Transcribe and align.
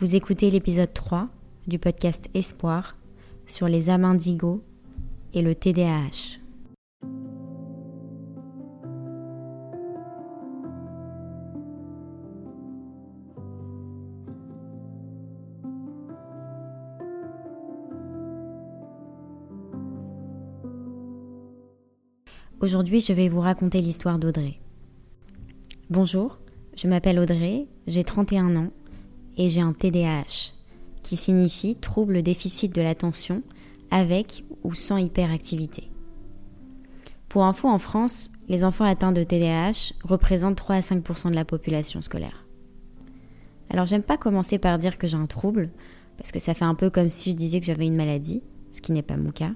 Vous 0.00 0.14
écoutez 0.14 0.48
l'épisode 0.48 0.94
3 0.94 1.28
du 1.66 1.80
podcast 1.80 2.28
Espoir 2.32 2.96
sur 3.48 3.66
les 3.66 3.90
âmes 3.90 4.04
indigos 4.04 4.62
et 5.34 5.42
le 5.42 5.56
TDAH. 5.56 6.38
Aujourd'hui, 22.60 23.00
je 23.00 23.12
vais 23.12 23.28
vous 23.28 23.40
raconter 23.40 23.80
l'histoire 23.80 24.20
d'Audrey. 24.20 24.60
Bonjour, 25.90 26.38
je 26.76 26.86
m'appelle 26.86 27.18
Audrey, 27.18 27.66
j'ai 27.88 28.04
31 28.04 28.54
ans 28.54 28.70
et 29.38 29.48
j'ai 29.48 29.60
un 29.60 29.72
TDAH, 29.72 30.52
qui 31.02 31.16
signifie 31.16 31.76
trouble 31.76 32.22
déficit 32.22 32.74
de 32.74 32.82
l'attention 32.82 33.42
avec 33.90 34.44
ou 34.64 34.74
sans 34.74 34.98
hyperactivité. 34.98 35.90
Pour 37.28 37.44
info, 37.44 37.68
en 37.68 37.78
France, 37.78 38.30
les 38.48 38.64
enfants 38.64 38.84
atteints 38.84 39.12
de 39.12 39.22
TDAH 39.22 39.94
représentent 40.04 40.56
3 40.56 40.76
à 40.76 40.80
5% 40.80 41.30
de 41.30 41.36
la 41.36 41.44
population 41.44 42.02
scolaire. 42.02 42.44
Alors 43.70 43.86
j'aime 43.86 44.02
pas 44.02 44.16
commencer 44.16 44.58
par 44.58 44.76
dire 44.78 44.98
que 44.98 45.06
j'ai 45.06 45.16
un 45.16 45.26
trouble, 45.26 45.70
parce 46.16 46.32
que 46.32 46.38
ça 46.38 46.54
fait 46.54 46.64
un 46.64 46.74
peu 46.74 46.90
comme 46.90 47.10
si 47.10 47.30
je 47.30 47.36
disais 47.36 47.60
que 47.60 47.66
j'avais 47.66 47.86
une 47.86 47.96
maladie, 47.96 48.42
ce 48.72 48.80
qui 48.80 48.92
n'est 48.92 49.02
pas 49.02 49.16
mon 49.16 49.30
cas. 49.30 49.52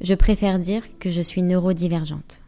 Je 0.00 0.14
préfère 0.14 0.58
dire 0.58 0.82
que 0.98 1.10
je 1.10 1.20
suis 1.20 1.42
neurodivergente. 1.42 2.40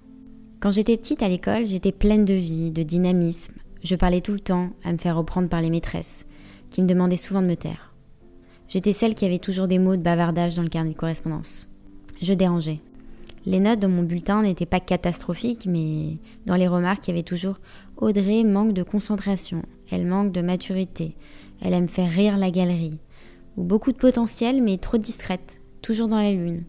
Quand 0.61 0.71
j'étais 0.71 0.97
petite 0.97 1.23
à 1.23 1.29
l'école, 1.29 1.67
j'étais 1.67 1.93
pleine 1.93 2.25
de 2.25 2.35
vie, 2.35 2.71
de 2.71 2.83
dynamisme. 2.83 3.55
Je 3.85 3.95
parlais 3.95 4.21
tout 4.21 4.33
le 4.33 4.41
temps 4.41 4.71
à 4.85 4.93
me 4.93 4.99
faire 4.99 5.17
reprendre 5.17 5.49
par 5.49 5.61
les 5.61 5.71
maîtresses 5.71 6.25
qui 6.71 6.83
me 6.83 6.89
demandait 6.89 7.17
souvent 7.17 7.43
de 7.43 7.47
me 7.47 7.57
taire. 7.57 7.95
J'étais 8.69 8.93
celle 8.93 9.15
qui 9.15 9.25
avait 9.25 9.39
toujours 9.39 9.69
des 9.69 9.79
mots 9.79 9.97
de 9.97 10.03
bavardage 10.03 10.55
dans 10.55 10.63
le 10.63 10.69
carnet 10.69 10.93
de 10.93 10.97
correspondance. 10.97 11.69
Je 12.21 12.35
dérangeais. 12.35 12.81
Les 13.47 13.61
notes 13.61 13.81
dans 13.81 13.89
mon 13.89 14.03
bulletin 14.03 14.43
n'étaient 14.43 14.67
pas 14.67 14.81
catastrophiques, 14.81 15.67
mais 15.67 16.19
dans 16.45 16.57
les 16.57 16.69
remarques, 16.69 17.07
il 17.07 17.11
y 17.11 17.15
avait 17.15 17.23
toujours 17.23 17.61
Audrey 17.97 18.45
manque 18.45 18.75
de 18.75 18.83
concentration, 18.83 19.63
elle 19.91 20.07
manque 20.07 20.33
de 20.33 20.43
maturité, 20.43 21.17
elle 21.63 21.73
aime 21.73 21.89
faire 21.89 22.11
rire 22.11 22.37
la 22.37 22.51
galerie, 22.51 22.99
ou 23.57 23.65
beaucoup 23.65 23.91
de 23.91 23.97
potentiel, 23.97 24.63
mais 24.63 24.77
trop 24.77 24.99
discrète, 24.99 25.61
toujours 25.81 26.09
dans 26.09 26.19
la 26.19 26.33
lune. 26.33 26.65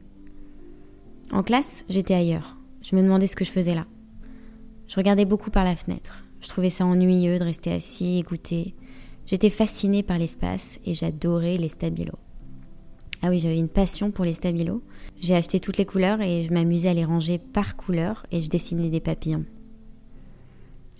En 1.31 1.43
classe, 1.43 1.85
j'étais 1.89 2.13
ailleurs. 2.15 2.57
Je 2.81 2.95
me 2.95 3.03
demandais 3.03 3.27
ce 3.27 3.35
que 3.35 3.45
je 3.45 3.51
faisais 3.51 3.75
là. 3.75 3.85
Je 4.87 4.95
regardais 4.95 5.25
beaucoup 5.25 5.51
par 5.51 5.65
la 5.65 5.75
fenêtre. 5.75 6.23
Je 6.39 6.47
trouvais 6.47 6.69
ça 6.69 6.85
ennuyeux 6.85 7.37
de 7.37 7.43
rester 7.43 7.71
assis, 7.71 8.17
écouter, 8.17 8.73
J'étais 9.29 9.51
fascinée 9.51 10.01
par 10.01 10.17
l'espace 10.17 10.79
et 10.87 10.95
j'adorais 10.95 11.57
les 11.57 11.69
stabilos. 11.69 12.17
Ah 13.21 13.29
oui, 13.29 13.37
j'avais 13.37 13.59
une 13.59 13.69
passion 13.69 14.09
pour 14.09 14.25
les 14.25 14.33
stabilos. 14.33 14.81
J'ai 15.19 15.35
acheté 15.35 15.59
toutes 15.59 15.77
les 15.77 15.85
couleurs 15.85 16.19
et 16.19 16.45
je 16.45 16.51
m'amusais 16.51 16.89
à 16.89 16.93
les 16.93 17.05
ranger 17.05 17.37
par 17.37 17.75
couleur 17.75 18.25
et 18.31 18.41
je 18.41 18.49
dessinais 18.49 18.89
des 18.89 18.99
papillons. 18.99 19.45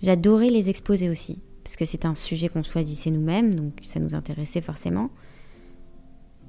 J'adorais 0.04 0.50
les 0.50 0.70
exposer 0.70 1.10
aussi, 1.10 1.40
parce 1.64 1.74
que 1.74 1.84
c'est 1.84 2.04
un 2.04 2.14
sujet 2.14 2.48
qu'on 2.48 2.62
choisissait 2.62 3.10
nous-mêmes, 3.10 3.52
donc 3.52 3.80
ça 3.82 3.98
nous 3.98 4.14
intéressait 4.14 4.60
forcément. 4.60 5.10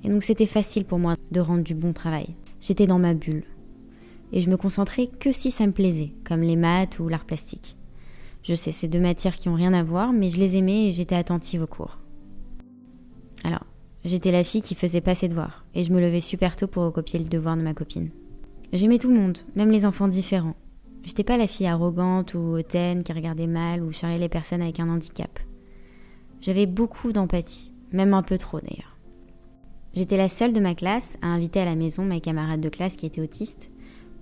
Et 0.03 0.09
donc 0.09 0.21
c'était 0.21 0.45
facile 0.45 0.85
pour 0.85 0.99
moi 0.99 1.15
de 1.31 1.39
rendre 1.39 1.63
du 1.63 1.73
bon 1.73 1.93
travail. 1.93 2.35
J'étais 2.59 2.85
dans 2.85 2.99
ma 2.99 3.15
bulle. 3.15 3.45
Et 4.33 4.43
je 4.43 4.51
me 4.51 4.57
concentrais 4.57 5.07
que 5.07 5.33
si 5.33 5.49
ça 5.49 5.65
me 5.65 5.71
plaisait, 5.71 6.13
comme 6.25 6.41
les 6.41 6.57
maths 6.57 6.99
ou 6.99 7.07
l'art 7.07 7.25
plastique. 7.25 7.75
Je 8.43 8.55
sais, 8.55 8.71
c'est 8.71 8.87
deux 8.87 8.99
matières 8.99 9.35
qui 9.35 9.49
ont 9.49 9.55
rien 9.55 9.73
à 9.73 9.83
voir, 9.83 10.13
mais 10.13 10.29
je 10.29 10.39
les 10.39 10.57
aimais 10.57 10.87
et 10.87 10.93
j'étais 10.93 11.15
attentive 11.15 11.63
au 11.63 11.67
cours. 11.67 11.99
Alors, 13.43 13.65
j'étais 14.03 14.31
la 14.31 14.43
fille 14.43 14.61
qui 14.61 14.75
faisait 14.75 15.01
pas 15.01 15.15
ses 15.15 15.27
devoirs, 15.27 15.65
et 15.75 15.83
je 15.83 15.93
me 15.93 16.01
levais 16.01 16.21
super 16.21 16.55
tôt 16.55 16.67
pour 16.67 16.83
recopier 16.83 17.19
le 17.19 17.29
devoir 17.29 17.55
de 17.55 17.61
ma 17.61 17.73
copine. 17.73 18.09
J'aimais 18.73 18.97
tout 18.97 19.09
le 19.09 19.19
monde, 19.19 19.39
même 19.55 19.71
les 19.71 19.85
enfants 19.85 20.07
différents. 20.07 20.55
J'étais 21.03 21.23
pas 21.23 21.37
la 21.37 21.47
fille 21.47 21.67
arrogante 21.67 22.33
ou 22.33 22.39
hautaine 22.39 23.03
qui 23.03 23.13
regardait 23.13 23.47
mal 23.47 23.83
ou 23.83 23.91
charriait 23.91 24.19
les 24.19 24.29
personnes 24.29 24.61
avec 24.61 24.79
un 24.79 24.89
handicap. 24.89 25.39
J'avais 26.41 26.67
beaucoup 26.67 27.11
d'empathie, 27.11 27.73
même 27.91 28.13
un 28.13 28.23
peu 28.23 28.37
trop 28.37 28.59
d'ailleurs. 28.59 28.97
J'étais 29.93 30.17
la 30.17 30.29
seule 30.29 30.53
de 30.53 30.59
ma 30.59 30.73
classe 30.73 31.17
à 31.21 31.27
inviter 31.27 31.59
à 31.59 31.65
la 31.65 31.75
maison 31.75 32.03
ma 32.03 32.19
camarade 32.19 32.61
de 32.61 32.69
classe 32.69 32.95
qui 32.95 33.05
était 33.05 33.21
autiste 33.21 33.69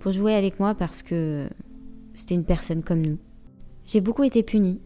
pour 0.00 0.12
jouer 0.12 0.34
avec 0.34 0.58
moi 0.58 0.74
parce 0.74 1.02
que 1.02 1.48
c'était 2.12 2.34
une 2.34 2.44
personne 2.44 2.82
comme 2.82 3.02
nous. 3.02 3.18
J'ai 3.92 4.00
beaucoup 4.00 4.22
été 4.22 4.44
punie. 4.44 4.80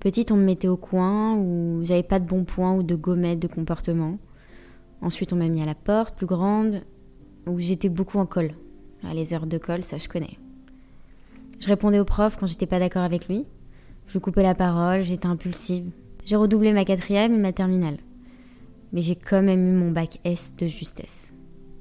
Petite, 0.00 0.32
on 0.32 0.36
me 0.36 0.42
mettait 0.42 0.66
au 0.66 0.78
coin, 0.78 1.36
ou 1.36 1.80
j'avais 1.82 2.02
pas 2.02 2.18
de 2.18 2.24
bons 2.24 2.44
points 2.44 2.72
ou 2.72 2.82
de 2.82 2.94
gommettes 2.94 3.38
de 3.38 3.48
comportement. 3.48 4.16
Ensuite, 5.02 5.34
on 5.34 5.36
m'a 5.36 5.48
mis 5.48 5.60
à 5.60 5.66
la 5.66 5.74
porte, 5.74 6.16
plus 6.16 6.24
grande, 6.24 6.80
où 7.46 7.60
j'étais 7.60 7.90
beaucoup 7.90 8.16
en 8.16 8.24
colle. 8.24 8.52
Ah, 9.04 9.12
les 9.12 9.34
heures 9.34 9.46
de 9.46 9.58
colle, 9.58 9.84
ça 9.84 9.98
je 9.98 10.08
connais. 10.08 10.38
Je 11.60 11.66
répondais 11.66 11.98
au 11.98 12.06
prof 12.06 12.38
quand 12.40 12.46
j'étais 12.46 12.64
pas 12.64 12.78
d'accord 12.78 13.02
avec 13.02 13.28
lui. 13.28 13.44
Je 14.06 14.18
coupais 14.18 14.42
la 14.42 14.54
parole, 14.54 15.02
j'étais 15.02 15.26
impulsive. 15.26 15.90
J'ai 16.24 16.36
redoublé 16.36 16.72
ma 16.72 16.86
quatrième 16.86 17.34
et 17.34 17.38
ma 17.38 17.52
terminale. 17.52 17.98
Mais 18.94 19.02
j'ai 19.02 19.16
quand 19.16 19.42
même 19.42 19.68
eu 19.68 19.76
mon 19.76 19.90
bac 19.90 20.18
S 20.24 20.54
de 20.56 20.66
justesse. 20.66 21.34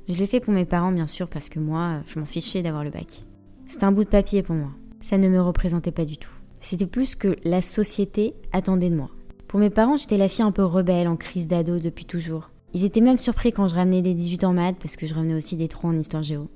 Je 0.09 0.17
l'ai 0.17 0.27
fait 0.27 0.41
pour 0.41 0.53
mes 0.53 0.65
parents, 0.65 0.91
bien 0.91 1.07
sûr, 1.07 1.29
parce 1.29 1.47
que 1.47 1.59
moi, 1.59 2.01
je 2.05 2.19
m'en 2.19 2.25
fichais 2.25 2.63
d'avoir 2.63 2.83
le 2.83 2.89
bac. 2.89 3.23
C'était 3.65 3.85
un 3.85 3.93
bout 3.93 4.03
de 4.03 4.09
papier 4.09 4.43
pour 4.43 4.55
moi. 4.55 4.71
Ça 4.99 5.17
ne 5.17 5.29
me 5.29 5.39
représentait 5.39 5.93
pas 5.93 6.03
du 6.03 6.17
tout. 6.17 6.34
C'était 6.65 6.87
plus 6.87 7.13
que 7.13 7.35
la 7.43 7.61
société 7.61 8.33
attendait 8.51 8.89
de 8.89 8.95
moi. 8.95 9.11
Pour 9.47 9.59
mes 9.59 9.69
parents, 9.69 9.97
j'étais 9.97 10.17
la 10.17 10.27
fille 10.27 10.41
un 10.41 10.51
peu 10.51 10.63
rebelle, 10.63 11.07
en 11.07 11.15
crise 11.15 11.45
d'ado 11.45 11.77
depuis 11.77 12.05
toujours. 12.05 12.49
Ils 12.73 12.85
étaient 12.85 13.01
même 13.01 13.19
surpris 13.19 13.51
quand 13.51 13.67
je 13.67 13.75
ramenais 13.75 14.01
des 14.01 14.15
18 14.15 14.45
en 14.45 14.53
maths 14.53 14.77
parce 14.81 14.95
que 14.95 15.05
je 15.05 15.13
ramenais 15.13 15.35
aussi 15.35 15.57
des 15.57 15.67
3 15.67 15.91
en 15.91 15.97
histoire 15.97 16.23
géo. 16.23 16.49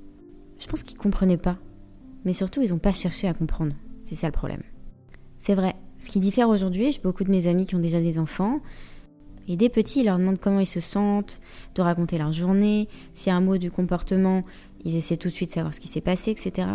Je 0.57 0.65
pense 0.65 0.81
qu'ils 0.81 0.97
comprenaient 0.97 1.37
pas. 1.37 1.57
Mais 2.25 2.33
surtout, 2.33 2.63
ils 2.63 2.71
n'ont 2.71 2.79
pas 2.79 2.91
cherché 2.91 3.27
à 3.27 3.35
comprendre. 3.35 3.73
C'est 4.01 4.15
ça 4.15 4.25
le 4.25 4.33
problème. 4.33 4.63
C'est 5.37 5.53
vrai. 5.53 5.75
Ce 5.99 6.09
qui 6.09 6.19
diffère 6.19 6.49
aujourd'hui, 6.49 6.91
j'ai 6.91 7.01
beaucoup 7.01 7.23
de 7.23 7.29
mes 7.29 7.45
amis 7.45 7.67
qui 7.67 7.75
ont 7.75 7.79
déjà 7.79 8.01
des 8.01 8.17
enfants. 8.17 8.61
Et 9.47 9.57
des 9.57 9.69
petits, 9.69 9.99
ils 9.99 10.05
leur 10.05 10.17
demandent 10.17 10.39
comment 10.39 10.59
ils 10.59 10.65
se 10.65 10.79
sentent, 10.79 11.39
de 11.75 11.83
raconter 11.83 12.17
leur 12.17 12.33
journée. 12.33 12.87
S'il 13.13 13.29
y 13.29 13.31
a 13.31 13.35
un 13.35 13.41
mot 13.41 13.59
du 13.59 13.69
comportement, 13.69 14.43
ils 14.83 14.95
essaient 14.95 15.17
tout 15.17 15.27
de 15.27 15.33
suite 15.33 15.49
de 15.49 15.53
savoir 15.53 15.75
ce 15.75 15.79
qui 15.79 15.87
s'est 15.87 16.01
passé, 16.01 16.31
etc. 16.31 16.67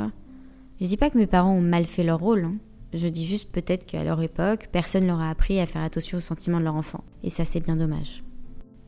Je 0.80 0.86
dis 0.86 0.96
pas 0.96 1.10
que 1.10 1.18
mes 1.18 1.26
parents 1.26 1.52
ont 1.52 1.60
mal 1.60 1.86
fait 1.86 2.04
leur 2.04 2.20
rôle. 2.20 2.44
Hein. 2.44 2.54
Je 2.94 3.09
dis 3.09 3.27
juste 3.27 3.50
peut-être 3.50 3.87
qu'à 3.87 4.05
leur 4.05 4.22
époque, 4.22 4.69
personne 4.71 5.06
leur 5.06 5.21
a 5.21 5.28
appris 5.28 5.59
à 5.59 5.66
faire 5.66 5.82
attention 5.82 6.19
aux 6.19 6.21
sentiments 6.21 6.60
de 6.60 6.65
leur 6.65 6.77
enfant. 6.77 7.03
Et 7.25 7.31
ça, 7.31 7.44
c'est 7.44 7.59
bien 7.59 7.75
dommage. 7.75 8.22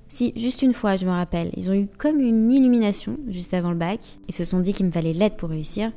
Si, 0.08 0.32
juste 0.36 0.62
une 0.62 0.72
fois, 0.72 0.94
je 0.94 1.04
me 1.04 1.10
rappelle, 1.10 1.50
ils 1.56 1.68
ont 1.70 1.74
eu 1.74 1.88
comme 1.98 2.20
une 2.20 2.52
illumination 2.52 3.18
juste 3.26 3.52
avant 3.52 3.70
le 3.70 3.76
bac. 3.76 4.18
Ils 4.28 4.34
se 4.34 4.44
sont 4.44 4.60
dit 4.60 4.72
qu'il 4.72 4.86
me 4.86 4.92
fallait 4.92 5.12
l'aide 5.12 5.36
pour 5.36 5.48
réussir. 5.48 5.90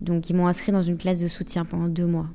Donc, 0.00 0.30
ils 0.30 0.34
m'ont 0.34 0.48
inscrit 0.48 0.72
dans 0.72 0.82
une 0.82 0.98
classe 0.98 1.20
de 1.20 1.28
soutien 1.28 1.64
pendant 1.64 1.86
deux 1.86 2.06
mois. 2.06 2.26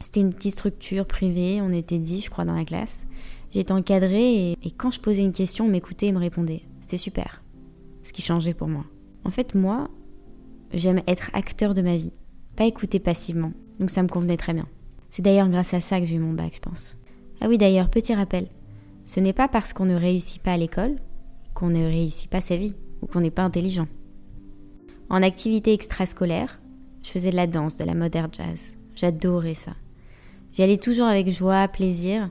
C'était 0.00 0.20
une 0.20 0.32
petite 0.32 0.52
structure 0.52 1.06
privée, 1.06 1.60
on 1.60 1.72
était 1.72 1.98
dix, 1.98 2.24
je 2.24 2.30
crois, 2.30 2.44
dans 2.44 2.54
la 2.54 2.64
classe. 2.64 3.08
J'étais 3.50 3.72
encadrée 3.72 4.52
et, 4.52 4.58
et, 4.62 4.70
quand 4.70 4.92
je 4.92 5.00
posais 5.00 5.22
une 5.22 5.32
question, 5.32 5.64
on 5.64 5.68
m'écoutait 5.68 6.06
et 6.06 6.12
me 6.12 6.18
répondait. 6.18 6.62
C'était 6.80 6.98
super. 6.98 7.42
Ce 8.02 8.12
qui 8.12 8.22
changeait 8.22 8.54
pour 8.54 8.68
moi. 8.68 8.84
En 9.24 9.30
fait, 9.30 9.56
moi, 9.56 9.88
j'aime 10.72 11.02
être 11.08 11.30
acteur 11.34 11.74
de 11.74 11.82
ma 11.82 11.96
vie, 11.96 12.12
pas 12.60 12.66
écouter 12.66 12.98
passivement. 12.98 13.52
Donc 13.78 13.88
ça 13.88 14.02
me 14.02 14.08
convenait 14.08 14.36
très 14.36 14.52
bien. 14.52 14.66
C'est 15.08 15.22
d'ailleurs 15.22 15.48
grâce 15.48 15.72
à 15.72 15.80
ça 15.80 15.98
que 15.98 16.04
j'ai 16.04 16.16
eu 16.16 16.18
mon 16.18 16.34
bac, 16.34 16.52
je 16.54 16.60
pense. 16.60 16.98
Ah 17.40 17.48
oui, 17.48 17.56
d'ailleurs, 17.56 17.88
petit 17.88 18.14
rappel. 18.14 18.48
Ce 19.06 19.18
n'est 19.18 19.32
pas 19.32 19.48
parce 19.48 19.72
qu'on 19.72 19.86
ne 19.86 19.94
réussit 19.94 20.42
pas 20.42 20.52
à 20.52 20.56
l'école 20.58 20.96
qu'on 21.54 21.70
ne 21.70 21.82
réussit 21.82 22.28
pas 22.28 22.42
sa 22.42 22.58
vie 22.58 22.74
ou 23.00 23.06
qu'on 23.06 23.20
n'est 23.20 23.30
pas 23.30 23.44
intelligent. 23.44 23.88
En 25.08 25.22
activité 25.22 25.72
extrascolaire, 25.72 26.60
je 27.02 27.08
faisais 27.08 27.30
de 27.30 27.36
la 27.36 27.46
danse, 27.46 27.78
de 27.78 27.84
la 27.84 27.94
modern 27.94 28.28
jazz. 28.30 28.76
J'adorais 28.94 29.54
ça. 29.54 29.72
J'y 30.52 30.62
allais 30.62 30.76
toujours 30.76 31.06
avec 31.06 31.30
joie, 31.30 31.66
plaisir, 31.66 32.28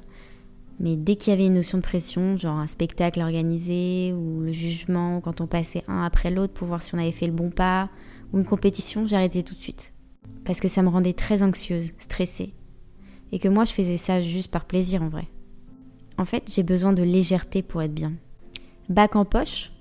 mais 0.80 0.96
dès 0.96 1.16
qu'il 1.16 1.32
y 1.32 1.34
avait 1.34 1.48
une 1.48 1.56
notion 1.56 1.80
de 1.80 1.84
pression, 1.84 2.38
genre 2.38 2.60
un 2.60 2.68
spectacle 2.68 3.20
organisé 3.20 4.14
ou 4.14 4.42
le 4.42 4.52
jugement 4.52 5.22
quand 5.22 5.42
on 5.42 5.48
passait 5.48 5.84
un 5.88 6.04
après 6.04 6.30
l'autre 6.30 6.54
pour 6.54 6.68
voir 6.68 6.84
si 6.84 6.94
on 6.94 7.00
avait 7.00 7.12
fait 7.12 7.26
le 7.26 7.34
bon 7.34 7.50
pas 7.50 7.90
ou 8.32 8.38
une 8.38 8.46
compétition, 8.46 9.08
j'arrêtais 9.08 9.42
tout 9.42 9.56
de 9.56 9.60
suite 9.60 9.92
parce 10.46 10.60
que 10.60 10.68
ça 10.68 10.82
me 10.82 10.90
rendait 10.90 11.14
très 11.14 11.44
anxieuse, 11.44 11.92
stressée, 12.00 12.54
et 13.32 13.40
que 13.40 13.48
moi 13.48 13.66
je 13.66 13.74
faisais 13.74 13.98
ça 13.98 14.22
juste 14.22 14.52
par 14.52 14.66
plaisir 14.66 15.04
en 15.04 15.10
vrai. 15.10 15.28
En 16.18 16.26
fait, 16.26 16.52
j'ai 16.54 16.64
besoin 16.64 16.94
de 16.94 17.04
légèreté 17.04 17.62
pour 17.62 17.82
être 17.82 17.94
bien. 17.94 18.14
Bac 18.90 19.16
en 19.16 19.26
poche, 19.26 19.72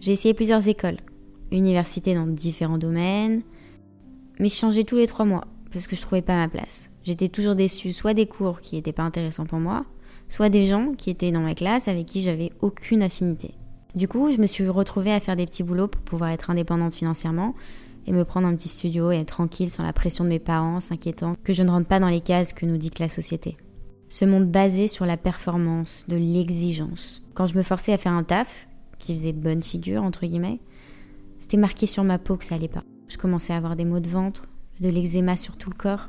j'ai 0.00 0.12
essayé 0.12 0.34
plusieurs 0.34 0.68
écoles, 0.68 0.98
universités 1.50 2.14
dans 2.14 2.26
différents 2.26 2.78
domaines, 2.78 3.42
mais 4.38 4.48
je 4.48 4.54
changeais 4.54 4.84
tous 4.84 4.96
les 4.96 5.06
trois 5.06 5.24
mois 5.24 5.44
parce 5.72 5.86
que 5.86 5.96
je 5.96 6.02
trouvais 6.02 6.22
pas 6.22 6.36
ma 6.36 6.48
place. 6.48 6.90
J'étais 7.04 7.28
toujours 7.28 7.54
déçue 7.54 7.92
soit 7.92 8.14
des 8.14 8.26
cours 8.26 8.60
qui 8.60 8.76
n'étaient 8.76 8.92
pas 8.92 9.02
intéressants 9.02 9.46
pour 9.46 9.58
moi, 9.58 9.84
soit 10.28 10.48
des 10.48 10.66
gens 10.66 10.92
qui 10.96 11.10
étaient 11.10 11.32
dans 11.32 11.40
ma 11.40 11.54
classe 11.54 11.88
avec 11.88 12.06
qui 12.06 12.22
j'avais 12.22 12.52
aucune 12.60 13.02
affinité. 13.02 13.54
Du 13.94 14.08
coup, 14.08 14.30
je 14.32 14.38
me 14.38 14.46
suis 14.46 14.68
retrouvée 14.68 15.12
à 15.12 15.20
faire 15.20 15.36
des 15.36 15.44
petits 15.44 15.62
boulots 15.62 15.88
pour 15.88 16.00
pouvoir 16.02 16.30
être 16.30 16.50
indépendante 16.50 16.94
financièrement 16.94 17.54
et 18.06 18.12
me 18.12 18.24
prendre 18.24 18.46
un 18.46 18.54
petit 18.54 18.68
studio 18.68 19.10
et 19.10 19.16
être 19.16 19.28
tranquille 19.28 19.70
sans 19.70 19.84
la 19.84 19.92
pression 19.92 20.24
de 20.24 20.28
mes 20.28 20.38
parents, 20.38 20.80
s'inquiétant 20.80 21.36
que 21.44 21.52
je 21.52 21.62
ne 21.62 21.70
rentre 21.70 21.88
pas 21.88 22.00
dans 22.00 22.08
les 22.08 22.20
cases 22.20 22.52
que 22.52 22.66
nous 22.66 22.76
dit 22.76 22.90
la 22.98 23.08
société. 23.08 23.56
Ce 24.08 24.24
monde 24.24 24.50
basé 24.50 24.88
sur 24.88 25.06
la 25.06 25.16
performance, 25.16 26.04
de 26.08 26.16
l'exigence. 26.16 27.22
Quand 27.34 27.46
je 27.46 27.56
me 27.56 27.62
forçais 27.62 27.92
à 27.92 27.98
faire 27.98 28.12
un 28.12 28.24
taf, 28.24 28.68
qui 28.98 29.14
faisait 29.14 29.32
bonne 29.32 29.62
figure, 29.62 30.02
entre 30.02 30.26
guillemets, 30.26 30.60
c'était 31.38 31.56
marqué 31.56 31.86
sur 31.86 32.04
ma 32.04 32.18
peau 32.18 32.36
que 32.36 32.44
ça 32.44 32.54
allait 32.54 32.68
pas. 32.68 32.84
Je 33.08 33.18
commençais 33.18 33.52
à 33.52 33.56
avoir 33.56 33.74
des 33.74 33.84
maux 33.84 34.00
de 34.00 34.08
ventre, 34.08 34.46
de 34.80 34.88
l'eczéma 34.88 35.36
sur 35.36 35.56
tout 35.56 35.70
le 35.70 35.76
corps. 35.76 36.08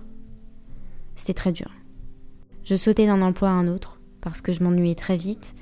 C'était 1.16 1.34
très 1.34 1.52
dur. 1.52 1.72
Je 2.64 2.76
sautais 2.76 3.08
d'un 3.08 3.22
emploi 3.22 3.50
à 3.50 3.54
un 3.54 3.68
autre 3.68 4.00
parce 4.22 4.42
que 4.42 4.54
je 4.54 4.64
m'ennuyais 4.64 4.96
très 4.96 5.18
vite 5.18 5.56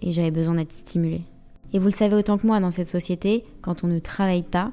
et 0.00 0.12
j'avais 0.12 0.30
besoin 0.30 0.54
d'être 0.54 0.72
stimulée. 0.72 1.24
Et 1.72 1.78
vous 1.78 1.86
le 1.86 1.90
savez 1.90 2.14
autant 2.14 2.38
que 2.38 2.46
moi, 2.46 2.60
dans 2.60 2.70
cette 2.70 2.86
société, 2.86 3.44
quand 3.60 3.84
on 3.84 3.86
ne 3.86 3.98
travaille 3.98 4.42
pas, 4.42 4.72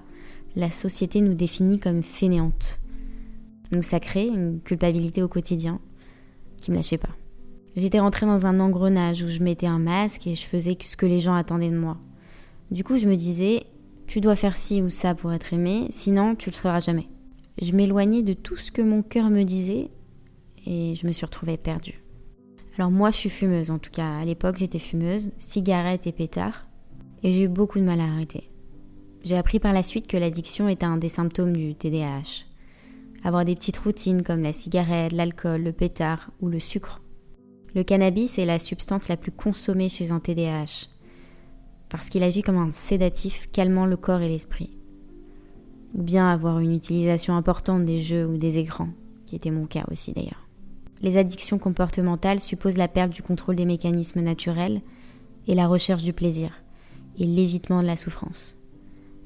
la 0.56 0.72
société 0.72 1.22
nous 1.22 1.34
définit 1.34 1.80
comme 1.80 2.04
fainéantes. 2.04 2.80
Donc 3.72 3.84
ça 3.84 4.00
crée 4.00 4.28
une 4.28 4.60
culpabilité 4.62 5.22
au 5.22 5.28
quotidien 5.28 5.80
qui 6.58 6.72
me 6.72 6.76
lâchait 6.76 6.98
pas. 6.98 7.16
J'étais 7.76 8.00
rentrée 8.00 8.26
dans 8.26 8.46
un 8.46 8.60
engrenage 8.60 9.24
où 9.24 9.28
je 9.28 9.40
mettais 9.40 9.68
un 9.68 9.80
masque 9.80 10.28
et 10.28 10.36
je 10.36 10.44
faisais 10.46 10.78
ce 10.82 10.98
que 10.98 11.06
les 11.06 11.22
gens 11.22 11.36
attendaient 11.36 11.70
de 11.70 11.78
moi. 11.78 11.98
Du 12.72 12.84
coup, 12.84 12.98
je 12.98 13.08
me 13.08 13.16
disais, 13.16 13.64
tu 14.08 14.22
dois 14.22 14.36
faire 14.36 14.56
ci 14.56 14.82
ou 14.82 14.90
ça 14.90 15.16
pour 15.16 15.32
être 15.34 15.54
aimé, 15.54 15.88
sinon 15.92 16.36
tu 16.36 16.50
le 16.50 16.56
seras 16.56 16.80
jamais. 16.80 17.08
Je 17.62 17.74
m'éloignais 17.74 18.24
de 18.24 18.34
tout 18.34 18.58
ce 18.58 18.72
que 18.72 18.82
mon 18.82 19.02
cœur 19.02 19.30
me 19.30 19.44
disait 19.44 19.90
et 20.66 20.96
je 20.96 21.08
me 21.08 21.12
suis 21.12 21.26
retrouvée 21.26 21.58
perdue. 21.58 22.04
Alors 22.78 22.92
moi, 22.92 23.12
je 23.12 23.18
suis 23.18 23.30
fumeuse, 23.30 23.72
en 23.72 23.80
tout 23.80 23.92
cas 23.92 24.20
à 24.20 24.26
l'époque 24.26 24.58
j'étais 24.58 24.80
fumeuse, 24.80 25.32
cigarette 25.38 26.08
et 26.08 26.12
pétard, 26.12 26.68
et 27.24 27.32
j'ai 27.32 27.44
eu 27.44 27.48
beaucoup 27.48 27.80
de 27.80 27.84
mal 27.84 28.00
à 28.00 28.06
arrêter. 28.06 28.50
J'ai 29.24 29.36
appris 29.36 29.60
par 29.60 29.74
la 29.74 29.84
suite 29.84 30.08
que 30.08 30.18
l'addiction 30.18 30.70
était 30.70 30.86
un 30.86 30.98
des 30.98 31.10
symptômes 31.10 31.56
du 31.56 31.76
TDAH. 31.76 32.46
Avoir 33.24 33.44
des 33.44 33.56
petites 33.56 33.78
routines 33.78 34.24
comme 34.24 34.44
la 34.44 34.54
cigarette, 34.54 35.12
l'alcool, 35.12 35.64
le 35.64 35.74
pétard 35.74 36.32
ou 36.40 36.48
le 36.48 36.60
sucre. 36.60 37.02
Le 37.76 37.84
cannabis 37.84 38.40
est 38.40 38.46
la 38.46 38.60
substance 38.60 39.10
la 39.10 39.18
plus 39.18 39.34
consommée 39.34 39.90
chez 39.90 40.12
un 40.12 40.20
TDAH, 40.20 40.88
parce 41.90 42.10
qu'il 42.10 42.24
agit 42.24 42.44
comme 42.44 42.58
un 42.58 42.72
sédatif 42.74 43.50
calmant 43.52 43.86
le 43.86 43.98
corps 43.98 44.22
et 44.22 44.30
l'esprit. 44.30 44.78
Ou 45.96 46.02
bien 46.02 46.30
avoir 46.30 46.60
une 46.60 46.74
utilisation 46.74 47.36
importante 47.36 47.84
des 47.84 48.00
jeux 48.00 48.26
ou 48.26 48.38
des 48.38 48.58
écrans, 48.58 48.90
qui 49.26 49.36
était 49.36 49.52
mon 49.52 49.66
cas 49.66 49.84
aussi 49.92 50.14
d'ailleurs. 50.14 50.48
Les 51.02 51.18
addictions 51.18 51.60
comportementales 51.60 52.40
supposent 52.40 52.78
la 52.78 52.88
perte 52.88 53.12
du 53.12 53.22
contrôle 53.22 53.56
des 53.56 53.66
mécanismes 53.66 54.22
naturels 54.22 54.82
et 55.48 55.56
la 55.56 55.68
recherche 55.68 56.04
du 56.04 56.14
plaisir, 56.14 56.52
et 57.18 57.26
l'évitement 57.26 57.82
de 57.82 57.88
la 57.88 57.98
souffrance. 57.98 58.56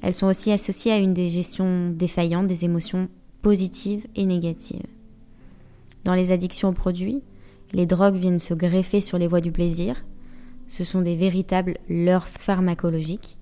Elles 0.04 0.12
sont 0.12 0.26
aussi 0.26 0.52
associées 0.52 0.92
à 0.92 0.98
une 0.98 1.14
des 1.14 1.30
gestions 1.30 1.88
défaillantes 1.88 2.46
des 2.46 2.66
émotions 2.66 3.08
positives 3.40 4.06
et 4.14 4.26
négatives. 4.26 4.84
Dans 6.04 6.12
les 6.12 6.30
addictions 6.30 6.68
aux 6.68 6.74
produits, 6.74 7.22
les 7.72 7.86
drogues 7.86 8.16
viennent 8.16 8.38
se 8.38 8.52
greffer 8.52 9.00
sur 9.00 9.16
les 9.16 9.26
voies 9.26 9.40
du 9.40 9.50
plaisir. 9.50 10.04
Ce 10.66 10.84
sont 10.84 11.00
des 11.00 11.16
véritables 11.16 11.78
leurres 11.88 12.28
pharmacologiques 12.28 13.38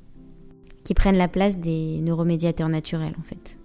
qui 0.85 0.95
prennent 0.95 1.17
la 1.17 1.27
place 1.27 1.59
des 1.59 2.01
neuromédiateurs 2.01 2.69
naturels 2.69 3.17
en 3.19 3.25
fait. 3.25 3.59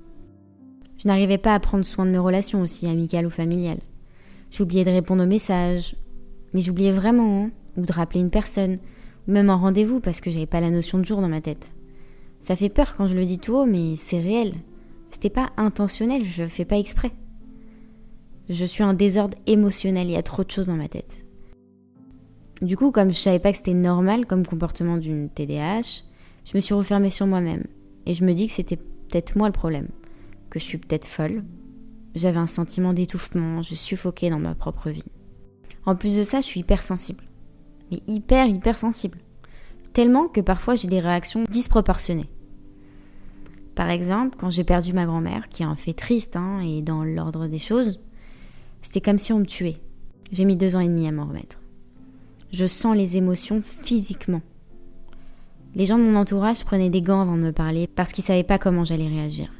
Je 0.98 1.08
n'arrivais 1.08 1.38
pas 1.38 1.54
à 1.54 1.60
prendre 1.60 1.86
soin 1.86 2.08
de 2.08 2.12
mes 2.12 2.18
relations 2.18 2.62
aussi, 2.62 2.88
amicales 2.88 3.28
ou 3.28 3.30
familiales. 3.30 3.82
J'oubliais 4.50 4.86
de 4.86 4.90
répondre 4.90 5.24
aux 5.24 5.28
messages, 5.28 5.96
mais 6.56 6.62
j'oubliais 6.62 6.94
vraiment, 6.94 7.44
hein, 7.44 7.52
ou 7.78 7.86
de 7.86 7.94
rappeler 7.94 8.22
une 8.22 8.32
personne, 8.32 8.80
ou 9.28 9.32
même 9.32 9.52
un 9.52 9.56
rendez-vous 9.56 10.00
parce 10.00 10.20
que 10.20 10.32
j'avais 10.32 10.48
pas 10.48 10.62
la 10.62 10.72
notion 10.72 10.98
de 10.98 11.06
jour 11.06 11.22
dans 11.22 11.30
ma 11.30 11.42
tête. 11.42 11.72
Ça 12.48 12.56
fait 12.56 12.70
peur 12.70 12.96
quand 12.96 13.08
je 13.08 13.14
le 13.14 13.26
dis 13.26 13.40
tout 13.40 13.56
haut, 13.56 13.66
mais 13.66 13.98
c'est 13.98 14.22
réel. 14.22 14.54
C'était 15.12 15.30
pas 15.30 15.50
intentionnel, 15.58 16.24
je 16.24 16.46
fais 16.46 16.64
pas 16.64 16.78
exprès. 16.78 17.12
Je 18.48 18.64
suis 18.64 18.84
un 18.84 18.94
désordre 18.94 19.38
émotionnel, 19.48 20.08
il 20.08 20.14
y 20.14 20.16
a 20.16 20.24
trop 20.24 20.46
de 20.46 20.50
choses 20.50 20.68
dans 20.68 20.78
ma 20.78 20.88
tête. 20.88 21.26
Du 22.62 22.78
coup, 22.78 22.92
comme 22.92 23.12
je 23.12 23.20
savais 23.20 23.40
pas 23.40 23.52
que 23.52 23.58
c'était 23.58 23.74
normal 23.74 24.26
comme 24.26 24.48
comportement 24.48 24.96
d'une 24.96 25.28
TDAH, 25.28 26.06
je 26.46 26.56
me 26.56 26.62
suis 26.62 26.74
refermée 26.74 27.10
sur 27.10 27.28
moi-même. 27.28 27.66
Et 28.06 28.14
je 28.14 28.24
me 28.24 28.32
dis 28.32 28.48
que 28.48 28.54
c'était 28.54 28.78
peut-être 28.78 29.36
moi 29.36 29.50
le 29.50 29.54
problème. 29.54 29.90
Que 30.50 30.58
je 30.58 30.64
suis 30.64 30.78
peut-être 30.78 31.04
folle. 31.04 31.44
J'avais 32.16 32.40
un 32.40 32.48
sentiment 32.48 32.94
d'étouffement, 32.94 33.62
je 33.62 33.76
suffoquais 33.76 34.30
dans 34.30 34.40
ma 34.40 34.56
propre 34.56 34.90
vie. 34.90 35.04
En 35.86 35.98
plus 35.98 36.16
de 36.16 36.24
ça, 36.24 36.40
je 36.40 36.46
suis 36.46 36.62
hypersensible. 36.62 37.26
Mais 37.92 38.00
hyper, 38.08 38.48
hyper 38.48 38.78
sensible 38.78 39.18
tellement 39.98 40.28
que 40.28 40.42
parfois 40.42 40.76
j'ai 40.76 40.88
des 40.88 41.00
réactions 41.00 41.44
disproportionnées. 41.50 42.30
Par 43.78 43.92
exemple, 43.92 44.38
quand 44.40 44.50
j'ai 44.50 44.64
perdu 44.64 44.92
ma 44.92 45.06
grand-mère, 45.06 45.50
qui 45.50 45.62
est 45.62 45.66
un 45.68 45.76
fait 45.76 45.94
triste 45.94 46.36
hein, 46.36 46.62
et 46.62 46.82
dans 46.82 47.04
l'ordre 47.04 47.46
des 47.46 47.60
choses, 47.60 48.00
c'était 48.82 49.02
comme 49.02 49.20
si 49.20 49.32
on 49.34 49.38
me 49.38 49.46
tuait. 49.46 49.78
J'ai 50.32 50.46
mis 50.46 50.56
deux 50.56 50.76
ans 50.76 50.80
et 50.80 50.88
demi 50.88 51.08
à 51.08 51.12
m'en 51.12 51.28
remettre. 51.28 51.60
Je 52.52 52.66
sens 52.66 52.98
les 52.98 53.18
émotions 53.18 53.62
physiquement. 53.62 54.42
Les 55.76 55.86
gens 55.86 56.00
de 56.00 56.04
mon 56.04 56.16
entourage 56.16 56.66
prenaient 56.66 56.90
des 56.90 57.04
gants 57.04 57.22
avant 57.22 57.38
de 57.38 57.44
me 57.44 57.52
parler 57.52 57.86
parce 57.86 58.14
qu'ils 58.14 58.24
savaient 58.24 58.42
pas 58.42 58.58
comment 58.58 58.84
j'allais 58.84 59.10
réagir. 59.10 59.54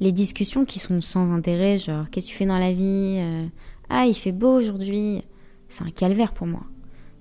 Les 0.00 0.12
discussions 0.12 0.66
qui 0.66 0.78
sont 0.78 1.00
sans 1.00 1.32
intérêt, 1.32 1.78
genre 1.78 2.10
qu'est-ce 2.10 2.26
que 2.26 2.32
tu 2.32 2.36
fais 2.36 2.44
dans 2.44 2.58
la 2.58 2.74
vie 2.74 3.20
euh, 3.20 3.46
Ah, 3.88 4.04
il 4.04 4.12
fait 4.12 4.32
beau 4.32 4.58
aujourd'hui. 4.60 5.22
C'est 5.68 5.84
un 5.84 5.90
calvaire 5.90 6.34
pour 6.34 6.46
moi. 6.46 6.64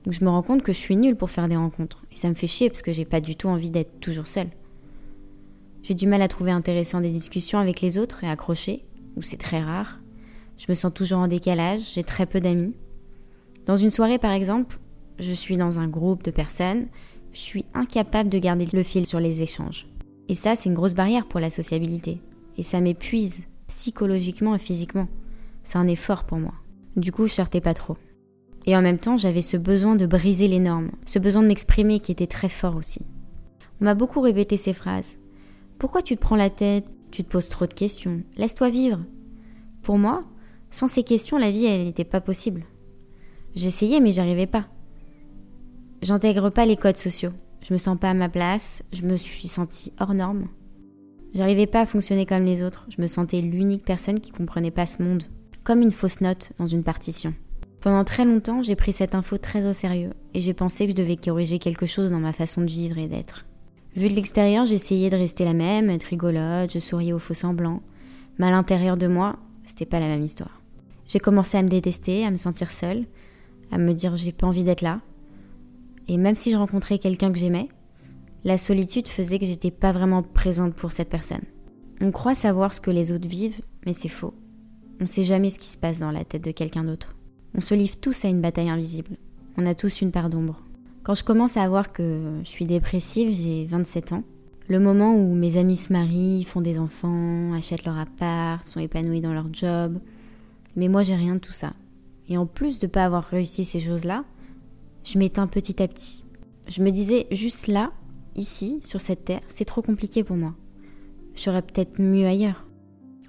Donc 0.04 0.14
je 0.14 0.26
me 0.26 0.30
rends 0.30 0.44
compte 0.44 0.64
que 0.64 0.74
je 0.74 0.80
suis 0.80 0.98
nulle 0.98 1.16
pour 1.16 1.32
faire 1.32 1.48
des 1.48 1.56
rencontres. 1.56 2.04
Et 2.12 2.18
ça 2.18 2.28
me 2.28 2.36
fait 2.36 2.48
chier 2.48 2.70
parce 2.70 2.82
que 2.82 2.92
j'ai 2.92 3.06
pas 3.06 3.22
du 3.22 3.38
tout 3.38 3.48
envie 3.48 3.70
d'être 3.70 4.02
toujours 4.02 4.28
seule. 4.28 4.50
J'ai 5.84 5.94
du 5.94 6.08
mal 6.08 6.22
à 6.22 6.28
trouver 6.28 6.52
intéressant 6.52 7.02
des 7.02 7.12
discussions 7.12 7.60
avec 7.60 7.82
les 7.82 7.98
autres 7.98 8.24
et 8.24 8.30
accrocher, 8.30 8.86
ou 9.16 9.22
c'est 9.22 9.38
très 9.38 9.62
rare. 9.62 10.00
Je 10.58 10.66
me 10.70 10.76
sens 10.76 10.94
toujours 10.94 11.20
en 11.20 11.28
décalage, 11.28 11.94
j'ai 11.94 12.04
très 12.04 12.26
peu 12.26 12.42
d'amis. 12.42 12.74
Dans 13.66 13.78
une 13.78 13.92
soirée 13.92 14.20
par 14.20 14.32
exemple, 14.32 14.80
je 15.20 15.32
suis 15.32 15.58
dans 15.58 15.80
un 15.80 15.88
groupe 15.88 16.24
de 16.24 16.32
personnes, 16.32 16.88
je 17.32 17.40
suis 17.40 17.66
incapable 17.74 18.30
de 18.30 18.40
garder 18.40 18.68
le 18.72 18.84
fil 18.84 19.06
sur 19.06 19.20
les 19.20 19.42
échanges. 19.42 19.88
Et 20.28 20.36
ça, 20.36 20.56
c'est 20.56 20.70
une 20.70 20.76
grosse 20.76 20.94
barrière 20.94 21.28
pour 21.28 21.40
la 21.40 21.50
sociabilité. 21.50 22.22
Et 22.58 22.64
ça 22.64 22.82
m'épuise 22.82 23.48
psychologiquement 23.68 24.56
et 24.56 24.60
physiquement. 24.60 25.08
C'est 25.64 25.78
un 25.78 25.88
effort 25.88 26.24
pour 26.26 26.38
moi. 26.38 26.54
Du 26.96 27.12
coup, 27.12 27.28
je 27.28 27.34
sortais 27.34 27.62
pas 27.62 27.74
trop. 27.74 27.98
Et 28.66 28.76
en 28.76 28.82
même 28.82 29.00
temps, 29.00 29.18
j'avais 29.18 29.42
ce 29.42 29.58
besoin 29.58 29.96
de 29.96 30.06
briser 30.06 30.48
les 30.48 30.60
normes, 30.60 30.92
ce 31.06 31.20
besoin 31.20 31.42
de 31.42 31.48
m'exprimer 31.48 32.00
qui 32.00 32.12
était 32.12 32.28
très 32.28 32.50
fort 32.50 32.76
aussi. 32.76 33.06
On 33.82 33.86
m'a 33.86 33.96
beaucoup 33.96 34.22
répété 34.22 34.58
ces 34.58 34.74
phrases. 34.74 35.18
Pourquoi 35.80 36.02
tu 36.02 36.18
te 36.18 36.22
prends 36.22 36.36
la 36.36 36.50
tête? 36.50 36.86
Tu 37.10 37.24
te 37.24 37.30
poses 37.30 37.48
trop 37.48 37.66
de 37.66 37.74
questions. 37.74 38.22
Laisse-toi 38.36 38.70
vivre. 38.70 39.00
Pour 39.82 39.98
moi, 39.98 40.26
sans 40.72 40.88
ces 40.88 41.04
questions, 41.04 41.38
la 41.38 41.52
vie, 41.52 41.66
elle 41.66 41.86
n'était 41.86 42.04
pas 42.04 42.20
possible. 42.20 42.66
J'essayais, 43.56 44.02
mais 44.02 44.12
j'arrivais 44.12 44.46
pas. 44.46 44.68
J'intègre 46.02 46.50
pas 46.50 46.66
les 46.66 46.76
codes 46.76 46.98
sociaux. 46.98 47.32
Je 47.62 47.74
me 47.74 47.78
sens 47.78 47.98
pas 47.98 48.10
à 48.10 48.14
ma 48.14 48.28
place. 48.28 48.84
Je 48.92 49.04
me 49.04 49.16
suis 49.16 49.48
sentie 49.48 49.94
hors 50.02 50.14
norme. 50.14 50.50
J'arrivais 51.34 51.66
pas 51.66 51.82
à 51.82 51.86
fonctionner 51.86 52.26
comme 52.26 52.44
les 52.44 52.62
autres. 52.62 52.86
Je 52.90 53.02
me 53.02 53.08
sentais 53.08 53.40
l'unique 53.40 53.86
personne 53.86 54.20
qui 54.20 54.32
comprenait 54.32 54.72
pas 54.72 54.86
ce 54.86 55.02
monde. 55.02 55.24
Comme 55.64 55.82
une 55.82 55.92
fausse 55.92 56.20
note 56.20 56.52
dans 56.58 56.68
une 56.68 56.84
partition. 56.84 57.34
Pendant 57.80 58.04
très 58.04 58.26
longtemps, 58.26 58.62
j'ai 58.62 58.76
pris 58.76 58.92
cette 58.92 59.16
info 59.16 59.38
très 59.38 59.66
au 59.66 59.72
sérieux 59.72 60.12
et 60.34 60.42
j'ai 60.42 60.54
pensé 60.54 60.86
que 60.86 60.92
je 60.92 60.98
devais 60.98 61.16
corriger 61.16 61.58
quelque 61.58 61.86
chose 61.86 62.12
dans 62.12 62.20
ma 62.20 62.34
façon 62.34 62.60
de 62.62 62.68
vivre 62.68 62.98
et 62.98 63.08
d'être. 63.08 63.46
Vu 63.96 64.10
de 64.10 64.14
l'extérieur, 64.14 64.66
j'essayais 64.66 65.10
de 65.10 65.16
rester 65.16 65.46
la 65.46 65.54
même, 65.54 65.90
être 65.90 66.04
rigolote, 66.04 66.72
je 66.72 66.80
souriais 66.80 67.14
aux 67.14 67.20
faux 67.20 67.34
semblants, 67.34 67.82
mais 68.38 68.48
à 68.48 68.52
l'intérieur 68.52 68.98
de 68.98 69.08
moi, 69.08 69.38
c'était 69.66 69.86
pas 69.86 70.00
la 70.00 70.08
même 70.08 70.24
histoire. 70.24 70.62
J'ai 71.08 71.20
commencé 71.20 71.58
à 71.58 71.64
me 71.64 71.70
détester, 71.70 72.26
à 72.26 72.32
me 72.32 72.38
sentir 72.38 72.72
seule, 72.72 73.06
à 73.72 73.78
me 73.78 73.94
dire 73.94 74.16
j'ai 74.16 74.32
pas 74.32 74.48
envie 74.48 74.64
d'être 74.64 74.82
là. 74.82 75.02
Et 76.08 76.18
même 76.18 76.36
si 76.36 76.52
je 76.52 76.58
rencontrais 76.58 77.00
quelqu'un 77.00 77.32
que 77.32 77.40
j'aimais, 77.40 77.68
la 78.44 78.58
solitude 78.58 79.08
faisait 79.08 79.40
que 79.40 79.46
j'étais 79.46 79.72
pas 79.72 79.92
vraiment 79.92 80.24
présente 80.24 80.76
pour 80.76 80.92
cette 80.92 81.10
personne. 81.10 81.44
On 82.00 82.12
croit 82.12 82.36
savoir 82.36 82.74
ce 82.74 82.82
que 82.82 82.92
les 82.92 83.12
autres 83.12 83.28
vivent, 83.28 83.62
mais 83.86 83.94
c'est 83.94 84.08
faux. 84.08 84.34
On 85.02 85.06
sait 85.06 85.24
jamais 85.24 85.50
ce 85.50 85.60
qui 85.60 85.68
se 85.68 85.78
passe 85.78 86.00
dans 86.00 86.12
la 86.12 86.24
tête 86.24 86.44
de 86.44 86.52
quelqu'un 86.52 86.84
d'autre. 86.84 87.16
On 87.56 87.62
se 87.62 87.74
livre 87.74 87.98
tous 88.00 88.24
à 88.24 88.30
une 88.30 88.42
bataille 88.42 88.70
invisible. 88.70 89.18
On 89.58 89.66
a 89.66 89.76
tous 89.76 90.02
une 90.02 90.12
part 90.12 90.30
d'ombre. 90.30 90.62
Quand 91.04 91.16
je 91.16 91.24
commence 91.24 91.58
à 91.58 91.68
voir 91.68 91.92
que 91.94 92.40
je 92.44 92.50
suis 92.50 92.66
dépressive, 92.66 93.34
j'ai 93.34 93.66
27 93.66 94.14
ans. 94.14 94.24
Le 94.68 94.80
moment 94.80 95.16
où 95.16 95.34
mes 95.34 95.58
amis 95.58 95.78
se 95.78 95.92
marient, 95.92 96.44
font 96.44 96.62
des 96.62 96.78
enfants, 96.78 97.54
achètent 97.54 97.86
leur 97.86 97.98
appart, 97.98 98.66
sont 98.68 98.80
épanouis 98.80 99.22
dans 99.22 99.34
leur 99.34 99.48
job. 99.52 100.00
Mais 100.76 100.88
moi, 100.88 101.04
j'ai 101.04 101.16
rien 101.16 101.36
de 101.36 101.40
tout 101.40 101.54
ça. 101.54 101.74
Et 102.28 102.38
en 102.38 102.46
plus 102.46 102.80
de 102.80 102.86
ne 102.86 102.92
pas 102.92 103.06
avoir 103.06 103.24
réussi 103.24 103.66
ces 103.66 103.80
choses-là, 103.80 104.26
je 105.04 105.18
m'éteins 105.18 105.48
petit 105.48 105.82
à 105.82 105.88
petit. 105.88 106.24
Je 106.68 106.84
me 106.84 106.92
disais, 106.92 107.26
juste 107.32 107.66
là, 107.66 107.92
ici, 108.36 108.80
sur 108.84 109.02
cette 109.02 109.26
terre, 109.26 109.42
c'est 109.48 109.66
trop 109.66 109.82
compliqué 109.82 110.24
pour 110.24 110.36
moi. 110.36 110.54
J'aurais 111.34 111.64
peut-être 111.64 112.00
mieux 112.00 112.28
ailleurs. 112.28 112.68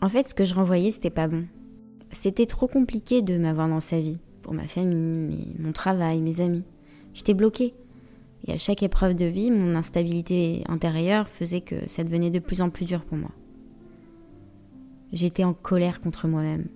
En 0.03 0.09
fait, 0.09 0.29
ce 0.29 0.35
que 0.35 0.45
je 0.45 0.55
renvoyais, 0.55 0.91
c'était 0.91 1.09
pas 1.09 1.29
bon. 1.29 1.47
C'était 2.12 2.47
trop 2.47 2.67
compliqué 2.67 3.23
de 3.23 3.39
m'avoir 3.39 3.69
dans 3.69 3.81
sa 3.81 4.00
vie, 4.00 4.19
pour 4.43 4.53
ma 4.53 4.67
famille, 4.67 5.55
mon 5.59 5.73
travail, 5.73 6.21
mes 6.21 6.41
amis. 6.41 6.65
J'étais 7.14 7.35
bloquée. 7.35 7.75
Et 8.47 8.52
à 8.52 8.57
chaque 8.57 8.83
épreuve 8.83 9.14
de 9.14 9.26
vie, 9.26 9.50
mon 9.50 9.75
instabilité 9.75 10.64
intérieure 10.69 11.29
faisait 11.29 11.61
que 11.61 11.88
ça 11.88 12.05
devenait 12.05 12.31
de 12.31 12.38
plus 12.38 12.61
en 12.61 12.71
plus 12.71 12.87
dur 12.87 13.05
pour 13.05 13.19
moi. 13.19 13.31
J'étais 15.12 15.45
en 15.45 15.52
colère 15.52 16.00
contre 16.00 16.29
moi-même. 16.29 16.69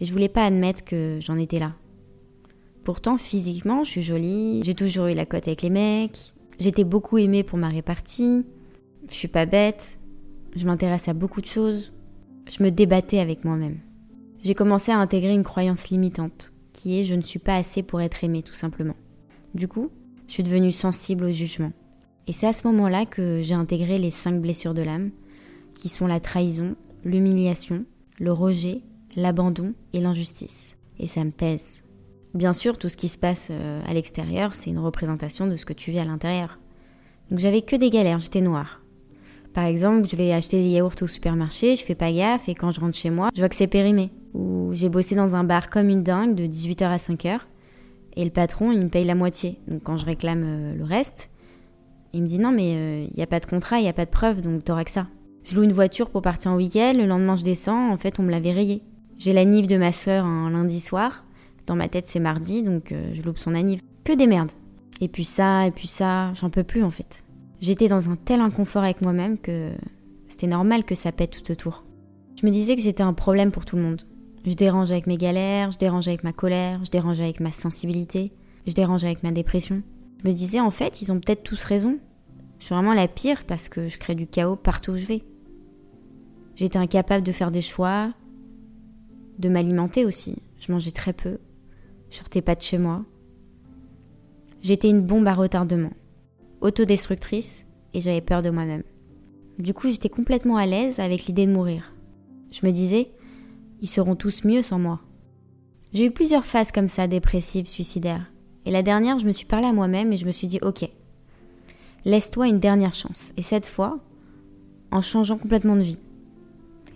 Et 0.00 0.06
je 0.06 0.12
voulais 0.12 0.28
pas 0.28 0.44
admettre 0.44 0.84
que 0.84 1.18
j'en 1.20 1.36
étais 1.36 1.58
là. 1.58 1.74
Pourtant, 2.84 3.16
physiquement, 3.16 3.82
je 3.82 3.90
suis 3.90 4.02
jolie, 4.02 4.62
j'ai 4.64 4.74
toujours 4.74 5.06
eu 5.06 5.14
la 5.14 5.26
cote 5.26 5.48
avec 5.48 5.62
les 5.62 5.70
mecs, 5.70 6.32
j'étais 6.60 6.84
beaucoup 6.84 7.18
aimée 7.18 7.42
pour 7.42 7.58
ma 7.58 7.68
répartie, 7.68 8.44
je 9.08 9.14
suis 9.14 9.26
pas 9.26 9.44
bête, 9.44 9.98
je 10.54 10.64
m'intéresse 10.66 11.08
à 11.08 11.12
beaucoup 11.12 11.40
de 11.40 11.46
choses, 11.46 11.92
je 12.48 12.62
me 12.62 12.70
débattais 12.70 13.18
avec 13.18 13.44
moi-même. 13.44 13.80
J'ai 14.44 14.54
commencé 14.54 14.92
à 14.92 14.98
intégrer 14.98 15.34
une 15.34 15.42
croyance 15.42 15.90
limitante, 15.90 16.52
qui 16.72 17.00
est 17.00 17.04
je 17.04 17.14
ne 17.14 17.22
suis 17.22 17.40
pas 17.40 17.56
assez 17.56 17.82
pour 17.82 18.00
être 18.00 18.22
aimée 18.22 18.44
tout 18.44 18.54
simplement. 18.54 18.94
Du 19.56 19.68
coup, 19.68 19.90
je 20.26 20.34
suis 20.34 20.42
devenue 20.42 20.70
sensible 20.70 21.24
au 21.24 21.32
jugement. 21.32 21.72
Et 22.26 22.34
c'est 22.34 22.46
à 22.46 22.52
ce 22.52 22.66
moment-là 22.66 23.06
que 23.06 23.40
j'ai 23.42 23.54
intégré 23.54 23.96
les 23.96 24.10
cinq 24.10 24.38
blessures 24.38 24.74
de 24.74 24.82
l'âme, 24.82 25.12
qui 25.78 25.88
sont 25.88 26.06
la 26.06 26.20
trahison, 26.20 26.76
l'humiliation, 27.06 27.86
le 28.18 28.32
rejet, 28.32 28.82
l'abandon 29.16 29.72
et 29.94 30.00
l'injustice. 30.00 30.76
Et 30.98 31.06
ça 31.06 31.24
me 31.24 31.30
pèse. 31.30 31.82
Bien 32.34 32.52
sûr, 32.52 32.76
tout 32.76 32.90
ce 32.90 32.98
qui 32.98 33.08
se 33.08 33.16
passe 33.16 33.48
euh, 33.50 33.80
à 33.86 33.94
l'extérieur, 33.94 34.54
c'est 34.54 34.68
une 34.68 34.78
représentation 34.78 35.46
de 35.46 35.56
ce 35.56 35.64
que 35.64 35.72
tu 35.72 35.90
vis 35.90 36.00
à 36.00 36.04
l'intérieur. 36.04 36.58
Donc 37.30 37.38
j'avais 37.38 37.62
que 37.62 37.76
des 37.76 37.88
galères, 37.88 38.18
j'étais 38.18 38.42
noire. 38.42 38.82
Par 39.54 39.64
exemple, 39.64 40.06
je 40.06 40.16
vais 40.16 40.34
acheter 40.34 40.58
des 40.58 40.68
yaourts 40.68 41.00
au 41.00 41.06
supermarché, 41.06 41.76
je 41.76 41.84
fais 41.84 41.94
pas 41.94 42.12
gaffe 42.12 42.46
et 42.50 42.54
quand 42.54 42.72
je 42.72 42.80
rentre 42.80 42.98
chez 42.98 43.08
moi, 43.08 43.30
je 43.34 43.40
vois 43.40 43.48
que 43.48 43.56
c'est 43.56 43.68
périmé. 43.68 44.10
Ou 44.34 44.72
j'ai 44.74 44.90
bossé 44.90 45.14
dans 45.14 45.34
un 45.34 45.44
bar 45.44 45.70
comme 45.70 45.88
une 45.88 46.02
dingue 46.02 46.34
de 46.34 46.44
18h 46.44 46.84
à 46.84 46.98
5h 46.98 47.40
et 48.16 48.24
le 48.24 48.30
patron, 48.30 48.72
il 48.72 48.80
me 48.80 48.88
paye 48.88 49.04
la 49.04 49.14
moitié. 49.14 49.58
Donc 49.68 49.82
quand 49.82 49.96
je 49.96 50.06
réclame 50.06 50.42
euh, 50.44 50.74
le 50.74 50.84
reste, 50.84 51.30
il 52.12 52.22
me 52.22 52.26
dit 52.26 52.38
non, 52.38 52.50
mais 52.50 52.70
il 52.70 52.76
euh, 52.76 53.06
n'y 53.16 53.22
a 53.22 53.26
pas 53.26 53.40
de 53.40 53.46
contrat, 53.46 53.78
il 53.78 53.82
n'y 53.82 53.88
a 53.88 53.92
pas 53.92 54.06
de 54.06 54.10
preuve, 54.10 54.40
donc 54.40 54.64
t'auras 54.64 54.84
que 54.84 54.90
ça. 54.90 55.06
Je 55.44 55.54
loue 55.54 55.62
une 55.62 55.72
voiture 55.72 56.10
pour 56.10 56.22
partir 56.22 56.50
en 56.50 56.56
week-end, 56.56 56.94
le 56.96 57.06
lendemain 57.06 57.36
je 57.36 57.44
descends, 57.44 57.92
en 57.92 57.96
fait 57.96 58.18
on 58.18 58.22
me 58.22 58.30
l'avait 58.30 58.52
rayé. 58.52 58.82
J'ai 59.18 59.32
la 59.32 59.44
nif 59.44 59.66
de 59.66 59.76
ma 59.76 59.92
soeur 59.92 60.24
un 60.24 60.50
lundi 60.50 60.80
soir, 60.80 61.24
dans 61.66 61.76
ma 61.76 61.88
tête 61.88 62.06
c'est 62.06 62.20
mardi, 62.20 62.62
donc 62.62 62.90
euh, 62.90 63.10
je 63.12 63.22
loupe 63.22 63.38
son 63.38 63.54
anniv. 63.54 63.80
Que 64.04 64.14
des 64.14 64.26
merdes. 64.26 64.52
Et 65.00 65.08
puis 65.08 65.24
ça, 65.24 65.66
et 65.66 65.70
puis 65.70 65.88
ça, 65.88 66.32
j'en 66.34 66.48
peux 66.48 66.64
plus 66.64 66.82
en 66.82 66.90
fait. 66.90 67.22
J'étais 67.60 67.88
dans 67.88 68.08
un 68.08 68.16
tel 68.16 68.40
inconfort 68.40 68.82
avec 68.82 69.02
moi-même 69.02 69.38
que 69.38 69.70
c'était 70.28 70.46
normal 70.46 70.84
que 70.84 70.94
ça 70.94 71.12
pète 71.12 71.30
tout 71.30 71.50
autour. 71.52 71.84
Je 72.40 72.46
me 72.46 72.50
disais 72.50 72.76
que 72.76 72.82
j'étais 72.82 73.02
un 73.02 73.12
problème 73.12 73.50
pour 73.50 73.64
tout 73.64 73.76
le 73.76 73.82
monde. 73.82 74.02
Je 74.46 74.54
dérange 74.54 74.92
avec 74.92 75.08
mes 75.08 75.16
galères, 75.16 75.72
je 75.72 75.78
dérange 75.78 76.06
avec 76.06 76.22
ma 76.22 76.32
colère, 76.32 76.84
je 76.84 76.90
dérange 76.90 77.20
avec 77.20 77.40
ma 77.40 77.50
sensibilité, 77.50 78.32
je 78.66 78.72
dérange 78.72 79.02
avec 79.02 79.24
ma 79.24 79.32
dépression. 79.32 79.82
Je 80.22 80.28
me 80.28 80.32
disais 80.32 80.60
en 80.60 80.70
fait, 80.70 81.02
ils 81.02 81.10
ont 81.10 81.18
peut-être 81.18 81.42
tous 81.42 81.64
raison. 81.64 81.98
Je 82.60 82.66
suis 82.66 82.74
vraiment 82.74 82.94
la 82.94 83.08
pire 83.08 83.44
parce 83.44 83.68
que 83.68 83.88
je 83.88 83.98
crée 83.98 84.14
du 84.14 84.28
chaos 84.28 84.54
partout 84.54 84.92
où 84.92 84.96
je 84.96 85.06
vais. 85.06 85.24
J'étais 86.54 86.78
incapable 86.78 87.26
de 87.26 87.32
faire 87.32 87.50
des 87.50 87.60
choix, 87.60 88.12
de 89.40 89.48
m'alimenter 89.48 90.04
aussi. 90.04 90.36
Je 90.60 90.70
mangeais 90.70 90.92
très 90.92 91.12
peu. 91.12 91.38
Je 92.10 92.18
sortais 92.18 92.40
pas 92.40 92.54
de 92.54 92.62
chez 92.62 92.78
moi. 92.78 93.04
J'étais 94.62 94.88
une 94.88 95.02
bombe 95.02 95.26
à 95.26 95.34
retardement, 95.34 95.92
autodestructrice 96.60 97.66
et 97.94 98.00
j'avais 98.00 98.20
peur 98.20 98.42
de 98.42 98.50
moi-même. 98.50 98.84
Du 99.58 99.74
coup, 99.74 99.90
j'étais 99.90 100.08
complètement 100.08 100.56
à 100.56 100.66
l'aise 100.66 101.00
avec 101.00 101.26
l'idée 101.26 101.46
de 101.46 101.52
mourir. 101.52 101.92
Je 102.52 102.64
me 102.64 102.70
disais, 102.70 103.10
ils 103.80 103.88
seront 103.88 104.16
tous 104.16 104.44
mieux 104.44 104.62
sans 104.62 104.78
moi. 104.78 105.00
J'ai 105.92 106.06
eu 106.06 106.10
plusieurs 106.10 106.44
phases 106.44 106.72
comme 106.72 106.88
ça, 106.88 107.06
dépressives, 107.06 107.66
suicidaires. 107.66 108.30
Et 108.64 108.70
la 108.70 108.82
dernière, 108.82 109.18
je 109.18 109.26
me 109.26 109.32
suis 109.32 109.46
parlé 109.46 109.66
à 109.66 109.72
moi-même 109.72 110.12
et 110.12 110.16
je 110.16 110.26
me 110.26 110.32
suis 110.32 110.46
dit, 110.46 110.58
ok, 110.62 110.88
laisse-toi 112.04 112.48
une 112.48 112.58
dernière 112.60 112.94
chance. 112.94 113.32
Et 113.36 113.42
cette 113.42 113.66
fois, 113.66 114.00
en 114.90 115.00
changeant 115.00 115.38
complètement 115.38 115.76
de 115.76 115.82
vie. 115.82 115.98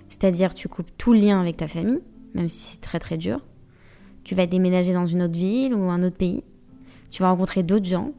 C'est-à-dire, 0.09 0.55
tu 0.55 0.69
coupes 0.69 0.91
tout 0.99 1.13
lien 1.13 1.41
avec 1.41 1.57
ta 1.57 1.69
famille, 1.69 2.01
même 2.35 2.49
si 2.49 2.73
c'est 2.73 2.81
très 2.81 2.99
très 2.99 3.17
dur. 3.17 3.41
Tu 4.25 4.35
vas 4.35 4.47
déménager 4.47 4.93
dans 4.93 5.07
une 5.07 5.23
autre 5.23 5.39
ville 5.39 5.75
ou 5.75 5.85
un 5.91 6.03
autre 6.03 6.17
pays. 6.17 6.43
Tu 7.11 7.23
vas 7.23 7.31
rencontrer 7.31 7.63
d'autres 7.63 7.87
gens. 7.87 8.13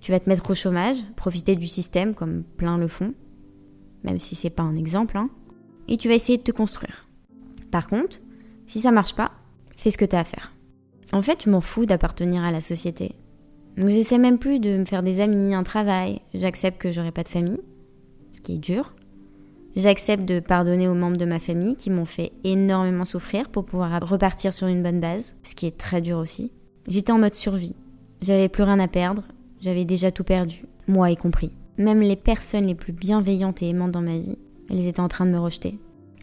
Tu 0.00 0.12
vas 0.12 0.20
te 0.20 0.28
mettre 0.28 0.48
au 0.50 0.54
chômage, 0.54 0.98
profiter 1.16 1.56
du 1.56 1.66
système 1.66 2.14
comme 2.14 2.44
plein 2.44 2.78
le 2.78 2.86
font, 2.86 3.12
même 4.04 4.20
si 4.20 4.34
c'est 4.34 4.50
pas 4.50 4.62
un 4.62 4.76
exemple. 4.76 5.16
Hein. 5.16 5.30
Et 5.88 5.96
tu 5.96 6.08
vas 6.08 6.14
essayer 6.14 6.38
de 6.38 6.42
te 6.42 6.52
construire. 6.52 7.05
Par 7.70 7.86
contre, 7.86 8.18
si 8.66 8.80
ça 8.80 8.90
marche 8.90 9.14
pas, 9.14 9.32
fais 9.76 9.90
ce 9.90 9.98
que 9.98 10.04
t'as 10.04 10.20
à 10.20 10.24
faire. 10.24 10.52
En 11.12 11.22
fait, 11.22 11.44
je 11.44 11.50
m'en 11.50 11.60
fous 11.60 11.86
d'appartenir 11.86 12.42
à 12.42 12.50
la 12.50 12.60
société. 12.60 13.12
Donc 13.76 13.90
j'essaie 13.90 14.18
même 14.18 14.38
plus 14.38 14.58
de 14.58 14.78
me 14.78 14.84
faire 14.84 15.02
des 15.02 15.20
amis, 15.20 15.54
un 15.54 15.62
travail. 15.62 16.20
J'accepte 16.34 16.80
que 16.80 16.92
j'aurai 16.92 17.12
pas 17.12 17.22
de 17.22 17.28
famille, 17.28 17.60
ce 18.32 18.40
qui 18.40 18.54
est 18.54 18.58
dur. 18.58 18.94
J'accepte 19.76 20.24
de 20.24 20.40
pardonner 20.40 20.88
aux 20.88 20.94
membres 20.94 21.18
de 21.18 21.26
ma 21.26 21.38
famille 21.38 21.76
qui 21.76 21.90
m'ont 21.90 22.06
fait 22.06 22.32
énormément 22.44 23.04
souffrir 23.04 23.50
pour 23.50 23.66
pouvoir 23.66 24.00
repartir 24.08 24.54
sur 24.54 24.68
une 24.68 24.82
bonne 24.82 25.00
base, 25.00 25.36
ce 25.42 25.54
qui 25.54 25.66
est 25.66 25.76
très 25.76 26.00
dur 26.00 26.16
aussi. 26.16 26.50
J'étais 26.88 27.12
en 27.12 27.18
mode 27.18 27.34
survie. 27.34 27.74
J'avais 28.22 28.48
plus 28.48 28.62
rien 28.62 28.80
à 28.80 28.88
perdre, 28.88 29.24
j'avais 29.60 29.84
déjà 29.84 30.10
tout 30.10 30.24
perdu, 30.24 30.64
moi 30.88 31.10
y 31.10 31.16
compris. 31.16 31.52
Même 31.76 32.00
les 32.00 32.16
personnes 32.16 32.66
les 32.66 32.74
plus 32.74 32.94
bienveillantes 32.94 33.62
et 33.62 33.68
aimantes 33.68 33.92
dans 33.92 34.00
ma 34.00 34.16
vie, 34.16 34.38
elles 34.70 34.86
étaient 34.86 35.00
en 35.00 35.08
train 35.08 35.26
de 35.26 35.30
me 35.30 35.38
rejeter. 35.38 35.78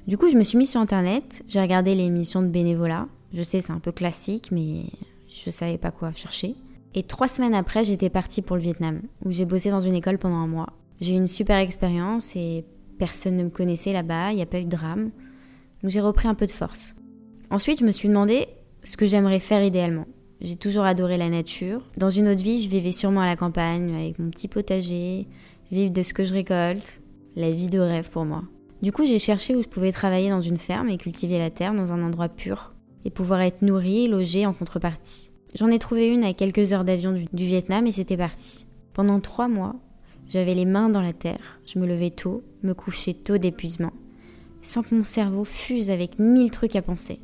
Du 0.05 0.17
coup, 0.17 0.29
je 0.29 0.35
me 0.35 0.43
suis 0.43 0.57
mis 0.57 0.65
sur 0.65 0.81
internet, 0.81 1.43
j'ai 1.47 1.61
regardé 1.61 1.95
les 1.95 2.03
émissions 2.03 2.41
de 2.41 2.47
bénévolat. 2.47 3.07
Je 3.33 3.41
sais, 3.41 3.61
c'est 3.61 3.71
un 3.71 3.79
peu 3.79 3.93
classique, 3.93 4.49
mais 4.51 4.83
je 5.29 5.49
savais 5.49 5.77
pas 5.77 5.91
quoi 5.91 6.11
chercher. 6.11 6.55
Et 6.93 7.03
trois 7.03 7.29
semaines 7.29 7.55
après, 7.55 7.85
j'étais 7.85 8.09
partie 8.09 8.41
pour 8.41 8.57
le 8.57 8.61
Vietnam, 8.61 9.01
où 9.23 9.31
j'ai 9.31 9.45
bossé 9.45 9.71
dans 9.71 9.79
une 9.79 9.95
école 9.95 10.17
pendant 10.17 10.35
un 10.35 10.47
mois. 10.47 10.73
J'ai 10.99 11.13
eu 11.13 11.17
une 11.17 11.27
super 11.27 11.57
expérience 11.57 12.35
et 12.35 12.65
personne 12.99 13.37
ne 13.37 13.45
me 13.45 13.49
connaissait 13.49 13.93
là-bas, 13.93 14.31
il 14.31 14.35
n'y 14.35 14.41
a 14.41 14.45
pas 14.45 14.59
eu 14.59 14.65
de 14.65 14.69
drame. 14.69 15.11
Donc 15.81 15.91
j'ai 15.91 16.01
repris 16.01 16.27
un 16.27 16.35
peu 16.35 16.47
de 16.47 16.51
force. 16.51 16.93
Ensuite, 17.49 17.79
je 17.79 17.85
me 17.85 17.91
suis 17.91 18.09
demandé 18.09 18.47
ce 18.83 18.97
que 18.97 19.07
j'aimerais 19.07 19.39
faire 19.39 19.63
idéalement. 19.63 20.05
J'ai 20.41 20.57
toujours 20.57 20.83
adoré 20.83 21.15
la 21.15 21.29
nature. 21.29 21.81
Dans 21.95 22.09
une 22.09 22.27
autre 22.27 22.43
vie, 22.43 22.61
je 22.61 22.67
vivais 22.67 22.91
sûrement 22.91 23.21
à 23.21 23.25
la 23.25 23.37
campagne, 23.37 23.95
avec 23.95 24.19
mon 24.19 24.29
petit 24.29 24.49
potager, 24.49 25.27
vivre 25.71 25.93
de 25.93 26.03
ce 26.03 26.13
que 26.13 26.25
je 26.25 26.33
récolte. 26.33 26.99
La 27.37 27.51
vie 27.51 27.69
de 27.69 27.79
rêve 27.79 28.09
pour 28.09 28.25
moi. 28.25 28.43
Du 28.83 28.91
coup, 28.91 29.05
j'ai 29.05 29.17
cherché 29.17 29.55
où 29.55 29.63
je 29.63 29.69
pouvais 29.69 29.93
travailler 29.93 30.29
dans 30.29 30.41
une 30.41 30.57
ferme 30.57 30.89
et 30.89 30.97
cultiver 30.97 31.37
la 31.37 31.49
terre 31.49 31.73
dans 31.73 31.93
un 31.93 32.03
endroit 32.03 32.27
pur 32.27 32.73
et 33.05 33.11
pouvoir 33.11 33.39
être 33.39 33.61
nourri, 33.61 34.09
logé 34.09 34.45
en 34.45 34.51
contrepartie. 34.51 35.31
J'en 35.55 35.71
ai 35.71 35.79
trouvé 35.79 36.13
une 36.13 36.25
à 36.25 36.33
quelques 36.33 36.73
heures 36.73 36.83
d'avion 36.83 37.13
du, 37.13 37.25
du, 37.31 37.45
Vietnam 37.45 37.87
et 37.87 37.93
c'était 37.93 38.17
parti. 38.17 38.65
Pendant 38.91 39.21
trois 39.21 39.47
mois, 39.47 39.77
j'avais 40.27 40.53
les 40.53 40.65
mains 40.65 40.89
dans 40.89 40.99
la 40.99 41.13
terre, 41.13 41.61
je 41.65 41.79
me 41.79 41.87
levais 41.87 42.09
tôt, 42.09 42.43
me 42.61 42.73
couchais 42.73 43.13
tôt 43.13 43.37
d'épuisement, 43.37 43.93
sans 44.61 44.83
que 44.83 44.95
mon 44.95 45.05
cerveau 45.05 45.45
fuse 45.45 45.89
avec 45.89 46.19
mille 46.19 46.51
trucs 46.51 46.75
à 46.75 46.81
penser. 46.81 47.19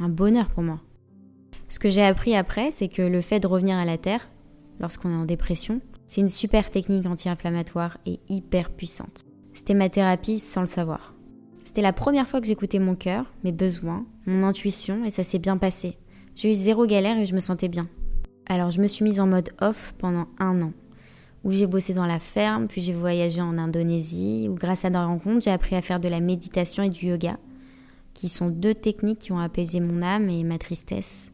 Un 0.00 0.08
bonheur 0.08 0.48
pour 0.48 0.62
moi. 0.62 0.80
Ce 1.68 1.78
que 1.78 1.90
j'ai 1.90 2.02
appris 2.02 2.34
après, 2.34 2.70
c'est 2.70 2.88
que 2.88 3.02
le 3.02 3.20
fait 3.20 3.40
de 3.40 3.46
revenir 3.48 3.76
à 3.76 3.84
la 3.84 3.98
terre, 3.98 4.30
lorsqu'on 4.80 5.10
est 5.10 5.20
en 5.20 5.26
dépression, 5.26 5.82
c'est 6.08 6.22
une 6.22 6.30
super 6.30 6.70
technique 6.70 7.04
anti-inflammatoire 7.04 7.98
et 8.06 8.18
hyper 8.30 8.70
puissante. 8.70 9.26
C'était 9.54 9.74
ma 9.74 9.88
thérapie 9.88 10.38
sans 10.38 10.62
le 10.62 10.66
savoir. 10.66 11.14
C'était 11.64 11.82
la 11.82 11.92
première 11.92 12.28
fois 12.28 12.40
que 12.40 12.46
j'écoutais 12.46 12.78
mon 12.78 12.94
cœur, 12.94 13.32
mes 13.44 13.52
besoins, 13.52 14.04
mon 14.26 14.46
intuition, 14.46 15.04
et 15.04 15.10
ça 15.10 15.24
s'est 15.24 15.38
bien 15.38 15.56
passé. 15.56 15.96
J'ai 16.34 16.50
eu 16.50 16.54
zéro 16.54 16.86
galère 16.86 17.18
et 17.18 17.26
je 17.26 17.34
me 17.34 17.40
sentais 17.40 17.68
bien. 17.68 17.88
Alors 18.46 18.70
je 18.70 18.80
me 18.80 18.86
suis 18.86 19.04
mise 19.04 19.20
en 19.20 19.26
mode 19.26 19.50
off 19.60 19.94
pendant 19.98 20.26
un 20.38 20.60
an, 20.62 20.72
où 21.44 21.50
j'ai 21.50 21.66
bossé 21.66 21.94
dans 21.94 22.06
la 22.06 22.18
ferme, 22.18 22.66
puis 22.66 22.80
j'ai 22.80 22.92
voyagé 22.92 23.40
en 23.40 23.58
Indonésie, 23.58 24.48
où 24.50 24.54
grâce 24.54 24.84
à 24.84 24.90
des 24.90 24.98
rencontres, 24.98 25.44
j'ai 25.44 25.50
appris 25.50 25.76
à 25.76 25.82
faire 25.82 26.00
de 26.00 26.08
la 26.08 26.20
méditation 26.20 26.82
et 26.82 26.90
du 26.90 27.06
yoga, 27.06 27.38
qui 28.14 28.28
sont 28.28 28.48
deux 28.48 28.74
techniques 28.74 29.20
qui 29.20 29.32
ont 29.32 29.38
apaisé 29.38 29.80
mon 29.80 30.02
âme 30.02 30.28
et 30.28 30.44
ma 30.44 30.58
tristesse. 30.58 31.32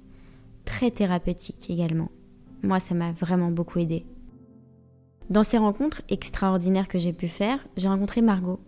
Très 0.64 0.90
thérapeutiques 0.90 1.70
également. 1.70 2.10
Moi, 2.62 2.80
ça 2.80 2.94
m'a 2.94 3.12
vraiment 3.12 3.50
beaucoup 3.50 3.78
aidé. 3.78 4.04
Dans 5.30 5.44
ces 5.44 5.58
rencontres 5.58 6.02
extraordinaires 6.08 6.88
que 6.88 6.98
j'ai 6.98 7.12
pu 7.12 7.28
faire, 7.28 7.66
j'ai 7.76 7.88
rencontré 7.88 8.22
Margot, 8.22 8.60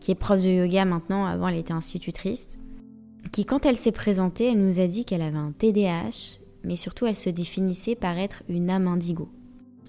qui 0.00 0.10
est 0.10 0.16
prof 0.16 0.42
de 0.42 0.48
yoga 0.48 0.84
maintenant, 0.84 1.26
avant 1.26 1.48
elle 1.48 1.58
était 1.58 1.72
institutrice, 1.72 2.58
qui 3.32 3.44
quand 3.44 3.64
elle 3.64 3.76
s'est 3.76 3.92
présentée, 3.92 4.50
elle 4.52 4.64
nous 4.64 4.80
a 4.80 4.86
dit 4.86 5.04
qu'elle 5.04 5.22
avait 5.22 5.38
un 5.38 5.52
TDAH, 5.56 6.38
mais 6.64 6.76
surtout 6.76 7.06
elle 7.06 7.16
se 7.16 7.30
définissait 7.30 7.94
par 7.94 8.18
être 8.18 8.42
une 8.48 8.70
âme 8.70 8.88
indigo. 8.88 9.28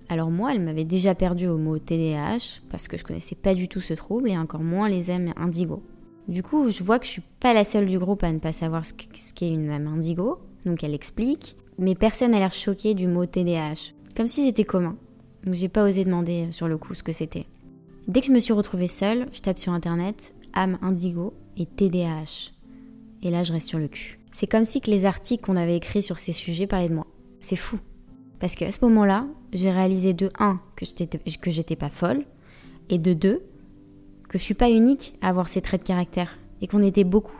Alors 0.09 0.31
moi, 0.31 0.53
elle 0.53 0.61
m'avait 0.61 0.85
déjà 0.85 1.15
perdu 1.15 1.47
au 1.47 1.57
mot 1.57 1.77
TDAH, 1.77 2.61
parce 2.69 2.87
que 2.87 2.97
je 2.97 3.03
connaissais 3.03 3.35
pas 3.35 3.55
du 3.55 3.67
tout 3.67 3.81
ce 3.81 3.93
trouble, 3.93 4.29
et 4.29 4.37
encore 4.37 4.61
moins 4.61 4.89
les 4.89 5.09
âmes 5.09 5.33
indigo. 5.37 5.83
Du 6.27 6.43
coup, 6.43 6.69
je 6.69 6.83
vois 6.83 6.99
que 6.99 7.05
je 7.05 7.11
suis 7.11 7.23
pas 7.39 7.53
la 7.53 7.63
seule 7.63 7.87
du 7.87 7.97
groupe 7.97 8.23
à 8.23 8.31
ne 8.31 8.39
pas 8.39 8.53
savoir 8.53 8.85
ce 8.85 8.93
qu'est 9.33 9.49
une 9.49 9.71
âme 9.71 9.87
indigo, 9.87 10.39
donc 10.65 10.83
elle 10.83 10.93
explique 10.93 11.55
mais 11.79 11.95
personne 11.95 12.31
n'a 12.31 12.39
l'air 12.39 12.53
choqué 12.53 12.93
du 12.93 13.07
mot 13.07 13.25
TDAH, 13.25 13.93
comme 14.15 14.27
si 14.27 14.45
c'était 14.45 14.65
commun. 14.65 14.97
J'ai 15.45 15.69
pas 15.69 15.85
osé 15.85 16.05
demander 16.05 16.51
sur 16.51 16.67
le 16.67 16.77
coup 16.77 16.93
ce 16.93 17.03
que 17.03 17.11
c'était. 17.11 17.45
Dès 18.07 18.21
que 18.21 18.27
je 18.27 18.31
me 18.31 18.39
suis 18.39 18.53
retrouvée 18.53 18.87
seule, 18.87 19.27
je 19.31 19.41
tape 19.41 19.59
sur 19.59 19.71
internet 19.71 20.33
âme 20.53 20.77
indigo 20.81 21.33
et 21.57 21.65
TDAH. 21.65 22.51
Et 23.21 23.31
là, 23.31 23.43
je 23.43 23.53
reste 23.53 23.67
sur 23.67 23.79
le 23.79 23.87
cul. 23.87 24.19
C'est 24.31 24.47
comme 24.47 24.65
si 24.65 24.81
que 24.81 24.89
les 24.89 25.05
articles 25.05 25.43
qu'on 25.43 25.55
avait 25.55 25.77
écrits 25.77 26.01
sur 26.01 26.17
ces 26.17 26.33
sujets 26.33 26.67
parlaient 26.67 26.89
de 26.89 26.95
moi. 26.95 27.07
C'est 27.39 27.55
fou. 27.55 27.79
Parce 28.39 28.55
qu'à 28.55 28.71
ce 28.71 28.83
moment-là, 28.85 29.27
j'ai 29.53 29.71
réalisé 29.71 30.13
de 30.13 30.31
1 30.39 30.59
que 30.75 30.85
j'étais 31.51 31.75
pas 31.75 31.89
folle 31.89 32.25
et 32.89 32.97
de 32.97 33.13
2 33.13 33.43
que 34.27 34.37
je 34.37 34.43
suis 34.43 34.53
pas 34.53 34.69
unique 34.69 35.15
à 35.21 35.29
avoir 35.29 35.49
ces 35.49 35.61
traits 35.61 35.81
de 35.81 35.87
caractère 35.87 36.37
et 36.61 36.67
qu'on 36.67 36.83
était 36.83 37.03
beaucoup. 37.03 37.39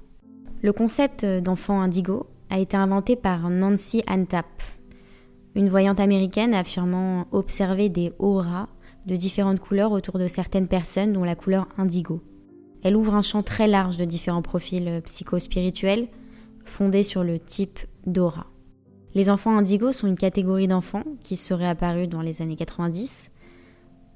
Le 0.61 0.73
concept 0.73 1.25
d'enfant 1.25 1.79
indigo 1.79 2.27
a 2.49 2.59
été 2.59 2.75
inventé 2.75 3.15
par 3.15 3.49
Nancy 3.49 4.03
Antap, 4.07 4.47
une 5.55 5.69
voyante 5.69 5.99
américaine 5.99 6.53
affirmant 6.53 7.27
observer 7.31 7.89
des 7.89 8.13
auras 8.19 8.67
de 9.05 9.15
différentes 9.15 9.59
couleurs 9.59 9.91
autour 9.91 10.19
de 10.19 10.27
certaines 10.27 10.67
personnes 10.67 11.13
dont 11.13 11.23
la 11.23 11.35
couleur 11.35 11.67
indigo. 11.77 12.21
Elle 12.83 12.95
ouvre 12.95 13.15
un 13.15 13.21
champ 13.21 13.43
très 13.43 13.67
large 13.67 13.97
de 13.97 14.05
différents 14.05 14.41
profils 14.41 15.01
psychospirituels 15.05 16.07
fondés 16.65 17.03
sur 17.03 17.23
le 17.23 17.39
type 17.39 17.79
d'aura. 18.05 18.47
Les 19.15 19.29
enfants 19.29 19.57
indigos 19.57 19.91
sont 19.91 20.07
une 20.07 20.15
catégorie 20.15 20.67
d'enfants 20.67 21.03
qui 21.23 21.35
serait 21.35 21.67
apparue 21.67 22.07
dans 22.07 22.21
les 22.21 22.41
années 22.41 22.55
90 22.55 23.31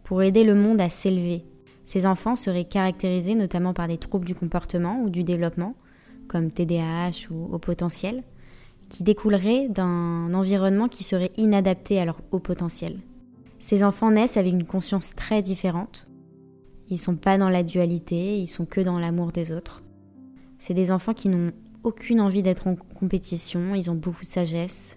pour 0.03 0.21
aider 0.21 0.43
le 0.43 0.53
monde 0.53 0.79
à 0.79 0.89
s'élever. 0.89 1.45
Ces 1.83 2.05
enfants 2.05 2.35
seraient 2.35 2.65
caractérisés 2.65 3.35
notamment 3.35 3.73
par 3.73 3.87
des 3.87 3.97
troubles 3.97 4.25
du 4.25 4.35
comportement 4.35 5.01
ou 5.01 5.09
du 5.09 5.23
développement, 5.23 5.75
comme 6.27 6.51
TDAH 6.51 7.29
ou 7.31 7.53
au 7.53 7.57
potentiel, 7.57 8.23
qui 8.93 9.01
découleraient 9.01 9.69
d'un 9.69 10.31
environnement 10.35 10.87
qui 10.87 11.03
serait 11.03 11.31
inadapté 11.35 11.99
à 11.99 12.05
leur 12.05 12.21
haut 12.31 12.39
potentiel. 12.39 12.99
Ces 13.57 13.83
enfants 13.83 14.11
naissent 14.11 14.37
avec 14.37 14.53
une 14.53 14.65
conscience 14.65 15.15
très 15.15 15.41
différente. 15.41 16.07
Ils 16.89 16.99
sont 16.99 17.15
pas 17.15 17.39
dans 17.39 17.49
la 17.49 17.63
dualité, 17.63 18.37
ils 18.37 18.47
sont 18.47 18.67
que 18.67 18.81
dans 18.81 18.99
l'amour 18.99 19.31
des 19.31 19.51
autres. 19.51 19.81
C'est 20.59 20.75
des 20.75 20.91
enfants 20.91 21.15
qui 21.15 21.27
n'ont 21.27 21.51
aucune 21.83 22.21
envie 22.21 22.43
d'être 22.43 22.67
en 22.67 22.75
compétition, 22.75 23.73
ils 23.73 23.89
ont 23.89 23.95
beaucoup 23.95 24.21
de 24.21 24.29
sagesse. 24.29 24.95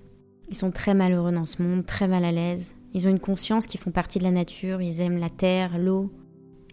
Ils 0.50 0.56
sont 0.56 0.70
très 0.70 0.92
malheureux 0.92 1.32
dans 1.32 1.46
ce 1.46 1.62
monde, 1.62 1.86
très 1.86 2.06
mal 2.06 2.24
à 2.24 2.32
l'aise. 2.32 2.74
Ils 2.92 3.08
ont 3.08 3.10
une 3.10 3.18
conscience 3.18 3.66
qui 3.66 3.78
font 3.78 3.92
partie 3.92 4.18
de 4.18 4.24
la 4.24 4.30
nature, 4.30 4.82
ils 4.82 5.00
aiment 5.00 5.18
la 5.18 5.30
terre, 5.30 5.78
l'eau, 5.78 6.12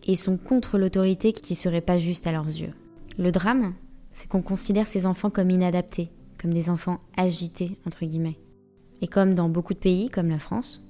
et 0.05 0.11
ils 0.11 0.17
sont 0.17 0.37
contre 0.37 0.77
l'autorité 0.77 1.31
qui 1.31 1.55
serait 1.55 1.79
pas 1.79 1.97
juste 1.97 2.27
à 2.27 2.33
leurs 2.33 2.47
yeux. 2.47 2.73
Le 3.17 3.31
drame, 3.31 3.75
c'est 4.11 4.27
qu'on 4.27 4.41
considère 4.41 4.87
ces 4.87 5.05
enfants 5.05 5.29
comme 5.29 5.49
inadaptés, 5.49 6.11
comme 6.43 6.53
des 6.53 6.69
enfants 6.69 6.99
agités, 7.15 7.77
entre 7.87 8.05
guillemets. 8.05 8.37
Et 9.01 9.07
comme 9.07 9.33
dans 9.33 9.47
beaucoup 9.47 9.73
de 9.73 9.79
pays, 9.79 10.09
comme 10.09 10.29
la 10.29 10.39
France, 10.39 10.83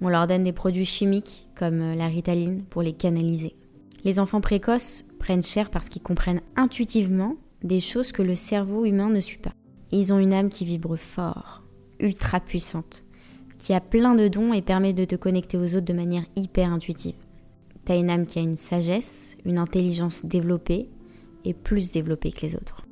on 0.00 0.08
leur 0.08 0.26
donne 0.26 0.42
des 0.42 0.52
produits 0.52 0.84
chimiques 0.84 1.46
comme 1.56 1.94
la 1.94 2.08
ritaline 2.08 2.64
pour 2.64 2.82
les 2.82 2.92
canaliser. 2.92 3.54
Les 4.02 4.18
enfants 4.18 4.40
précoces 4.40 5.04
prennent 5.20 5.44
cher 5.44 5.70
parce 5.70 5.88
qu'ils 5.88 6.02
comprennent 6.02 6.40
intuitivement 6.56 7.36
des 7.62 7.80
choses 7.80 8.10
que 8.10 8.22
le 8.22 8.34
cerveau 8.34 8.84
humain 8.84 9.10
ne 9.10 9.20
suit 9.20 9.38
pas. 9.38 9.52
Ils 9.92 10.12
ont 10.12 10.18
une 10.18 10.32
âme 10.32 10.48
qui 10.48 10.64
vibre 10.64 10.96
fort, 10.96 11.62
ultra 12.00 12.40
puissante, 12.40 13.04
qui 13.58 13.74
a 13.74 13.80
plein 13.80 14.16
de 14.16 14.26
dons 14.26 14.52
et 14.52 14.62
permet 14.62 14.92
de 14.92 15.04
te 15.04 15.14
connecter 15.14 15.56
aux 15.56 15.76
autres 15.76 15.86
de 15.86 15.92
manière 15.92 16.24
hyper 16.34 16.72
intuitive. 16.72 17.16
T'as 17.84 17.96
une 17.96 18.10
âme 18.10 18.26
qui 18.26 18.40
a 18.40 18.42
une 18.42 18.56
sagesse, 18.56 19.36
une 19.44 19.58
intelligence 19.58 20.24
développée 20.24 20.88
et 21.44 21.54
plus 21.54 21.92
développée 21.92 22.32
que 22.32 22.44
les 22.44 22.56
autres. 22.56 22.86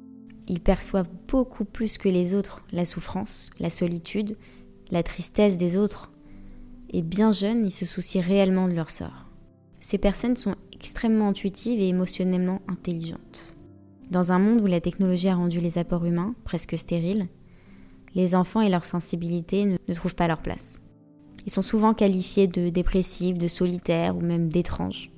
Ils 0.49 0.61
perçoivent 0.61 1.09
beaucoup 1.29 1.65
plus 1.65 1.99
que 1.99 2.09
les 2.09 2.35
autres 2.35 2.63
la 2.73 2.87
souffrance, 2.87 3.51
la 3.61 3.71
solitude, 3.71 4.37
la 4.91 5.03
tristesse 5.03 5.59
des 5.59 5.77
autres. 5.77 6.11
Et 6.91 7.03
bien 7.03 7.33
jeunes, 7.33 7.67
ils 7.67 7.73
se 7.73 7.85
soucient 7.85 8.23
réellement 8.23 8.67
de 8.67 8.73
leur 8.73 8.91
sort. 8.91 9.27
Ces 9.79 9.99
personnes 9.99 10.37
sont 10.37 10.57
extrêmement 10.73 11.29
intuitives 11.29 11.81
et 11.81 11.89
émotionnellement 11.89 12.63
intelligentes. 12.67 13.55
Dans 14.11 14.33
un 14.33 14.39
monde 14.39 14.63
où 14.63 14.67
la 14.67 14.81
technologie 14.81 15.29
a 15.29 15.35
rendu 15.35 15.61
les 15.61 15.77
apports 15.77 16.07
humains 16.07 16.35
presque 16.45 16.79
stériles, 16.79 17.29
les 18.15 18.35
enfants 18.35 18.63
et 18.63 18.71
leur 18.71 18.87
sensibilité 18.87 19.67
ne, 19.67 19.77
ne 19.87 19.95
trouvent 19.95 20.15
pas 20.15 20.29
leur 20.29 20.41
place. 20.41 20.81
Ils 21.45 21.53
sont 21.53 21.63
souvent 21.63 21.93
qualifiés 21.93 22.47
de 22.47 22.71
dépressifs, 22.71 23.37
de 23.37 23.49
solitaires 23.49 24.17
ou 24.17 24.21
même 24.21 24.49
d'étranges. 24.49 25.11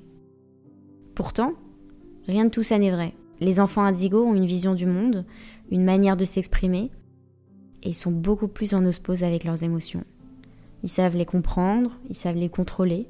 Pourtant, 1.15 1.53
rien 2.27 2.45
de 2.45 2.49
tout 2.49 2.63
ça 2.63 2.79
n'est 2.79 2.91
vrai. 2.91 3.13
Les 3.41 3.59
enfants 3.59 3.83
indigos 3.83 4.23
ont 4.23 4.35
une 4.35 4.45
vision 4.45 4.73
du 4.73 4.85
monde, 4.85 5.25
une 5.69 5.83
manière 5.83 6.15
de 6.15 6.23
s'exprimer, 6.23 6.91
et 7.83 7.89
ils 7.89 7.95
sont 7.95 8.11
beaucoup 8.11 8.47
plus 8.47 8.73
en 8.73 8.85
osmose 8.85 9.23
avec 9.23 9.43
leurs 9.43 9.63
émotions. 9.63 10.05
Ils 10.83 10.89
savent 10.89 11.17
les 11.17 11.25
comprendre, 11.25 11.91
ils 12.09 12.15
savent 12.15 12.37
les 12.37 12.49
contrôler. 12.49 13.07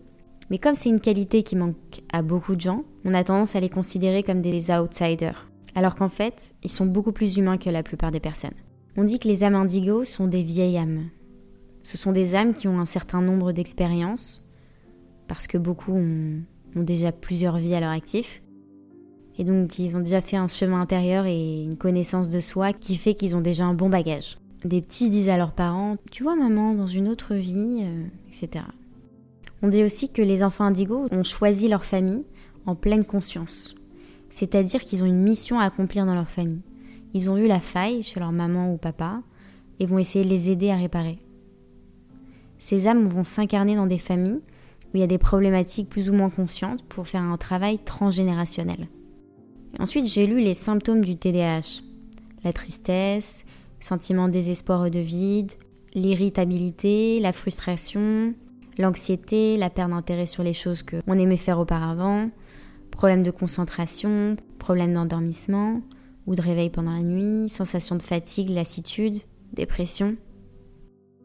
Mais 0.49 0.57
comme 0.57 0.75
c'est 0.75 0.89
une 0.89 0.99
qualité 0.99 1.43
qui 1.43 1.55
manque 1.55 2.01
à 2.11 2.23
beaucoup 2.23 2.55
de 2.55 2.61
gens, 2.61 2.83
on 3.05 3.13
a 3.13 3.23
tendance 3.23 3.55
à 3.55 3.59
les 3.59 3.69
considérer 3.69 4.23
comme 4.23 4.41
des 4.41 4.71
outsiders 4.71 5.51
alors 5.75 5.95
qu'en 5.95 6.07
fait, 6.07 6.53
ils 6.63 6.69
sont 6.69 6.85
beaucoup 6.85 7.11
plus 7.11 7.37
humains 7.37 7.57
que 7.57 7.69
la 7.69 7.83
plupart 7.83 8.11
des 8.11 8.19
personnes. 8.19 8.53
On 8.97 9.03
dit 9.03 9.19
que 9.19 9.27
les 9.27 9.43
âmes 9.43 9.55
indigos 9.55 10.05
sont 10.05 10.27
des 10.27 10.43
vieilles 10.43 10.77
âmes. 10.77 11.09
Ce 11.81 11.97
sont 11.97 12.11
des 12.11 12.35
âmes 12.35 12.53
qui 12.53 12.67
ont 12.67 12.79
un 12.79 12.85
certain 12.85 13.21
nombre 13.21 13.51
d'expériences, 13.51 14.47
parce 15.27 15.47
que 15.47 15.57
beaucoup 15.57 15.93
ont, 15.93 16.41
déjà 16.75 17.11
plusieurs 17.11 17.57
vies 17.57 17.75
à 17.75 17.79
leur 17.79 17.91
actif. 17.91 18.43
Et 19.37 19.43
donc 19.43 19.79
ils 19.79 19.95
ont 19.95 20.01
déjà 20.01 20.21
fait 20.21 20.37
un 20.37 20.47
chemin 20.47 20.81
intérieur 20.81 21.25
et 21.25 21.63
une 21.63 21.77
connaissance 21.77 22.29
de 22.29 22.39
soi 22.39 22.73
qui 22.73 22.95
fait 22.95 23.13
qu'ils 23.13 23.35
ont 23.35 23.41
déjà 23.41 23.65
un 23.65 23.73
bon 23.73 23.89
bagage. 23.89 24.37
Des 24.65 24.81
petits 24.81 25.09
disent 25.09 25.29
à 25.29 25.37
leurs 25.37 25.53
parents, 25.53 25.97
tu 26.11 26.23
vois 26.23 26.35
maman, 26.35 26.75
dans 26.75 26.87
une 26.87 27.07
autre 27.07 27.33
vie, 27.33 27.79
euh, 27.81 28.03
etc. 28.27 28.65
On 29.63 29.67
dit 29.67 29.83
aussi 29.83 30.11
que 30.11 30.21
les 30.21 30.43
enfants 30.43 30.65
indigos 30.65 31.07
ont 31.11 31.23
choisi 31.23 31.67
leur 31.67 31.83
famille 31.83 32.23
en 32.65 32.75
pleine 32.75 33.05
conscience 33.05 33.75
c'est-à-dire 34.31 34.81
qu'ils 34.81 35.03
ont 35.03 35.07
une 35.07 35.21
mission 35.21 35.59
à 35.59 35.65
accomplir 35.65 36.05
dans 36.05 36.15
leur 36.15 36.27
famille. 36.27 36.61
Ils 37.13 37.29
ont 37.29 37.35
vu 37.35 37.47
la 37.47 37.59
faille 37.59 38.01
chez 38.01 38.19
leur 38.19 38.31
maman 38.31 38.73
ou 38.73 38.77
papa 38.77 39.21
et 39.79 39.85
vont 39.85 39.99
essayer 39.99 40.25
de 40.25 40.29
les 40.29 40.49
aider 40.49 40.71
à 40.71 40.77
réparer. 40.77 41.19
Ces 42.57 42.87
âmes 42.87 43.03
vont 43.03 43.23
s'incarner 43.23 43.75
dans 43.75 43.87
des 43.87 43.97
familles 43.97 44.41
où 44.85 44.95
il 44.97 45.01
y 45.01 45.03
a 45.03 45.07
des 45.07 45.17
problématiques 45.17 45.89
plus 45.89 46.09
ou 46.09 46.13
moins 46.13 46.29
conscientes 46.29 46.83
pour 46.83 47.07
faire 47.07 47.21
un 47.21 47.37
travail 47.37 47.79
transgénérationnel. 47.79 48.87
Ensuite, 49.79 50.05
j'ai 50.07 50.27
lu 50.27 50.41
les 50.41 50.53
symptômes 50.53 51.03
du 51.03 51.15
TDAH. 51.15 51.81
La 52.43 52.53
tristesse, 52.53 53.45
le 53.79 53.85
sentiment 53.85 54.27
de 54.27 54.33
désespoir 54.33 54.85
et 54.85 54.91
de 54.91 54.99
vide, 54.99 55.51
l'irritabilité, 55.93 57.19
la 57.19 57.33
frustration, 57.33 58.33
l'anxiété, 58.77 59.57
la 59.57 59.69
perte 59.69 59.91
d'intérêt 59.91 60.25
sur 60.25 60.43
les 60.43 60.53
choses 60.53 60.83
qu'on 60.83 61.19
aimait 61.19 61.37
faire 61.37 61.59
auparavant, 61.59 62.29
Problèmes 62.91 63.23
de 63.23 63.31
concentration, 63.31 64.35
problèmes 64.59 64.93
d'endormissement 64.93 65.81
ou 66.27 66.35
de 66.35 66.41
réveil 66.41 66.69
pendant 66.69 66.91
la 66.91 67.01
nuit, 67.01 67.49
sensation 67.49 67.95
de 67.95 68.01
fatigue, 68.01 68.49
lassitude, 68.49 69.21
dépression. 69.53 70.17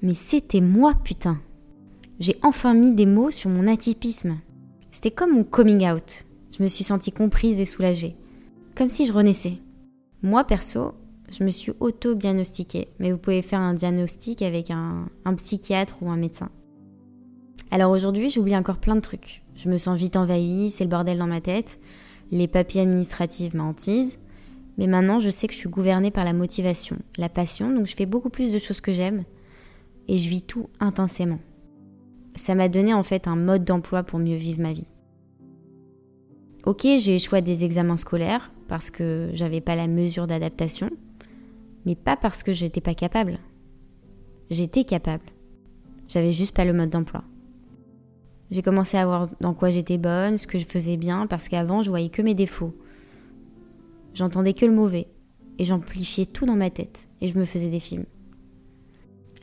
Mais 0.00 0.14
c'était 0.14 0.62
moi, 0.62 0.94
putain. 1.04 1.38
J'ai 2.18 2.38
enfin 2.42 2.72
mis 2.72 2.92
des 2.92 3.04
mots 3.04 3.30
sur 3.30 3.50
mon 3.50 3.66
atypisme. 3.66 4.38
C'était 4.90 5.10
comme 5.10 5.34
mon 5.34 5.44
coming 5.44 5.86
out. 5.86 6.24
Je 6.56 6.62
me 6.62 6.68
suis 6.68 6.84
sentie 6.84 7.12
comprise 7.12 7.60
et 7.60 7.66
soulagée. 7.66 8.16
Comme 8.76 8.90
si 8.90 9.06
je 9.06 9.12
renaissais. 9.12 9.54
Moi, 10.22 10.44
perso, 10.44 10.92
je 11.30 11.44
me 11.44 11.50
suis 11.50 11.72
auto-diagnostiquée, 11.80 12.88
mais 12.98 13.10
vous 13.10 13.16
pouvez 13.16 13.40
faire 13.40 13.60
un 13.60 13.72
diagnostic 13.72 14.42
avec 14.42 14.70
un, 14.70 15.06
psychiatre 15.38 15.96
ou 16.02 16.10
un 16.10 16.18
médecin. 16.18 16.50
Alors 17.70 17.90
aujourd'hui, 17.90 18.28
j'oublie 18.28 18.54
encore 18.54 18.76
plein 18.76 18.94
de 18.94 19.00
trucs. 19.00 19.42
Je 19.54 19.70
me 19.70 19.78
sens 19.78 19.98
vite 19.98 20.14
envahie, 20.14 20.70
c'est 20.70 20.84
le 20.84 20.90
bordel 20.90 21.16
dans 21.16 21.26
ma 21.26 21.40
tête. 21.40 21.80
Les 22.30 22.48
papiers 22.48 22.82
administratifs 22.82 23.54
m'entisent. 23.54 24.18
Mais 24.76 24.86
maintenant, 24.86 25.20
je 25.20 25.30
sais 25.30 25.46
que 25.46 25.54
je 25.54 25.58
suis 25.58 25.70
gouvernée 25.70 26.10
par 26.10 26.26
la 26.26 26.34
motivation, 26.34 26.98
la 27.16 27.30
passion, 27.30 27.72
donc 27.72 27.86
je 27.86 27.96
fais 27.96 28.04
beaucoup 28.04 28.28
plus 28.28 28.52
de 28.52 28.58
choses 28.58 28.82
que 28.82 28.92
j'aime. 28.92 29.24
Et 30.06 30.18
je 30.18 30.28
vis 30.28 30.42
tout 30.42 30.68
intensément. 30.80 31.38
Ça 32.34 32.54
m'a 32.54 32.68
donné 32.68 32.92
en 32.92 33.02
fait 33.02 33.26
un 33.26 33.36
mode 33.36 33.64
d'emploi 33.64 34.02
pour 34.02 34.18
mieux 34.18 34.36
vivre 34.36 34.60
ma 34.60 34.74
vie. 34.74 34.92
Ok, 36.66 36.82
j'ai 36.82 37.14
échoué 37.14 37.40
des 37.40 37.64
examens 37.64 37.96
scolaires 37.96 38.52
parce 38.68 38.90
que 38.90 39.30
j'avais 39.32 39.60
pas 39.60 39.76
la 39.76 39.86
mesure 39.86 40.26
d'adaptation, 40.26 40.90
mais 41.84 41.94
pas 41.94 42.16
parce 42.16 42.42
que 42.42 42.52
j'étais 42.52 42.80
pas 42.80 42.94
capable. 42.94 43.38
J'étais 44.50 44.84
capable. 44.84 45.24
J'avais 46.08 46.32
juste 46.32 46.54
pas 46.54 46.64
le 46.64 46.72
mode 46.72 46.90
d'emploi. 46.90 47.24
J'ai 48.50 48.62
commencé 48.62 48.96
à 48.96 49.06
voir 49.06 49.28
dans 49.40 49.54
quoi 49.54 49.70
j'étais 49.70 49.98
bonne, 49.98 50.38
ce 50.38 50.46
que 50.46 50.58
je 50.58 50.64
faisais 50.64 50.96
bien, 50.96 51.26
parce 51.26 51.48
qu'avant 51.48 51.82
je 51.82 51.90
voyais 51.90 52.10
que 52.10 52.22
mes 52.22 52.34
défauts. 52.34 52.74
J'entendais 54.14 54.54
que 54.54 54.66
le 54.66 54.72
mauvais, 54.72 55.08
et 55.58 55.64
j'amplifiais 55.64 56.26
tout 56.26 56.46
dans 56.46 56.56
ma 56.56 56.70
tête, 56.70 57.08
et 57.20 57.28
je 57.28 57.38
me 57.38 57.44
faisais 57.44 57.70
des 57.70 57.80
films. 57.80 58.06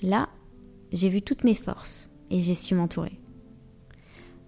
Là, 0.01 0.29
j'ai 0.91 1.09
vu 1.09 1.21
toutes 1.21 1.43
mes 1.43 1.55
forces, 1.55 2.09
et 2.29 2.41
j'ai 2.41 2.55
su 2.55 2.75
m'entourer. 2.75 3.19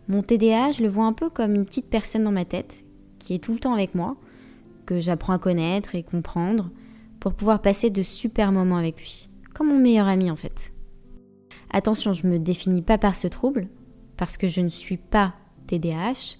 Mon 0.08 0.22
TDA, 0.22 0.72
je 0.72 0.84
le 0.84 0.90
vois 0.90 1.06
un 1.06 1.14
peu 1.14 1.30
comme 1.30 1.56
une 1.56 1.66
petite 1.66 1.90
personne 1.90 2.24
dans 2.24 2.32
ma 2.32 2.46
tête, 2.46 2.86
qui 3.20 3.34
est 3.34 3.44
tout 3.44 3.54
le 3.54 3.60
temps 3.60 3.74
avec 3.74 3.94
moi, 3.94 4.18
que 4.86 5.02
j'apprends 5.02 5.34
à 5.34 5.40
connaître 5.40 5.96
et 5.96 6.04
comprendre, 6.04 6.72
pour 7.20 7.34
pouvoir 7.34 7.62
passer 7.62 7.90
de 7.90 8.04
super 8.04 8.52
moments 8.52 8.78
avec 8.78 9.00
lui. 9.00 9.30
Comme 9.54 9.70
mon 9.70 9.80
meilleur 9.80 10.08
ami 10.08 10.30
en 10.30 10.36
fait. 10.36 10.74
Attention, 11.72 12.14
je 12.14 12.28
ne 12.28 12.34
me 12.34 12.40
définis 12.40 12.82
pas 12.82 12.98
par 12.98 13.16
ce 13.16 13.28
trouble, 13.28 13.68
parce 14.18 14.38
que 14.38 14.48
je 14.48 14.62
ne 14.62 14.70
suis 14.70 14.98
pas 14.98 15.34
TDAH, 15.68 16.38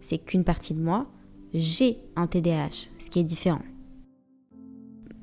c'est 0.00 0.18
qu'une 0.18 0.44
partie 0.44 0.74
de 0.74 0.82
moi, 0.82 1.06
j'ai 1.54 1.98
un 2.16 2.26
TDAH, 2.26 2.88
ce 2.98 3.10
qui 3.10 3.20
est 3.20 3.24
différent. 3.24 3.62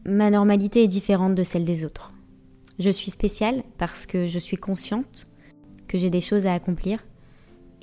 Ma 0.05 0.29
normalité 0.29 0.83
est 0.83 0.87
différente 0.87 1.35
de 1.35 1.43
celle 1.43 1.65
des 1.65 1.85
autres. 1.85 2.13
Je 2.79 2.89
suis 2.89 3.11
spéciale 3.11 3.63
parce 3.77 4.05
que 4.05 4.27
je 4.27 4.39
suis 4.39 4.57
consciente 4.57 5.27
que 5.87 5.97
j'ai 5.97 6.09
des 6.09 6.21
choses 6.21 6.45
à 6.45 6.53
accomplir 6.53 7.05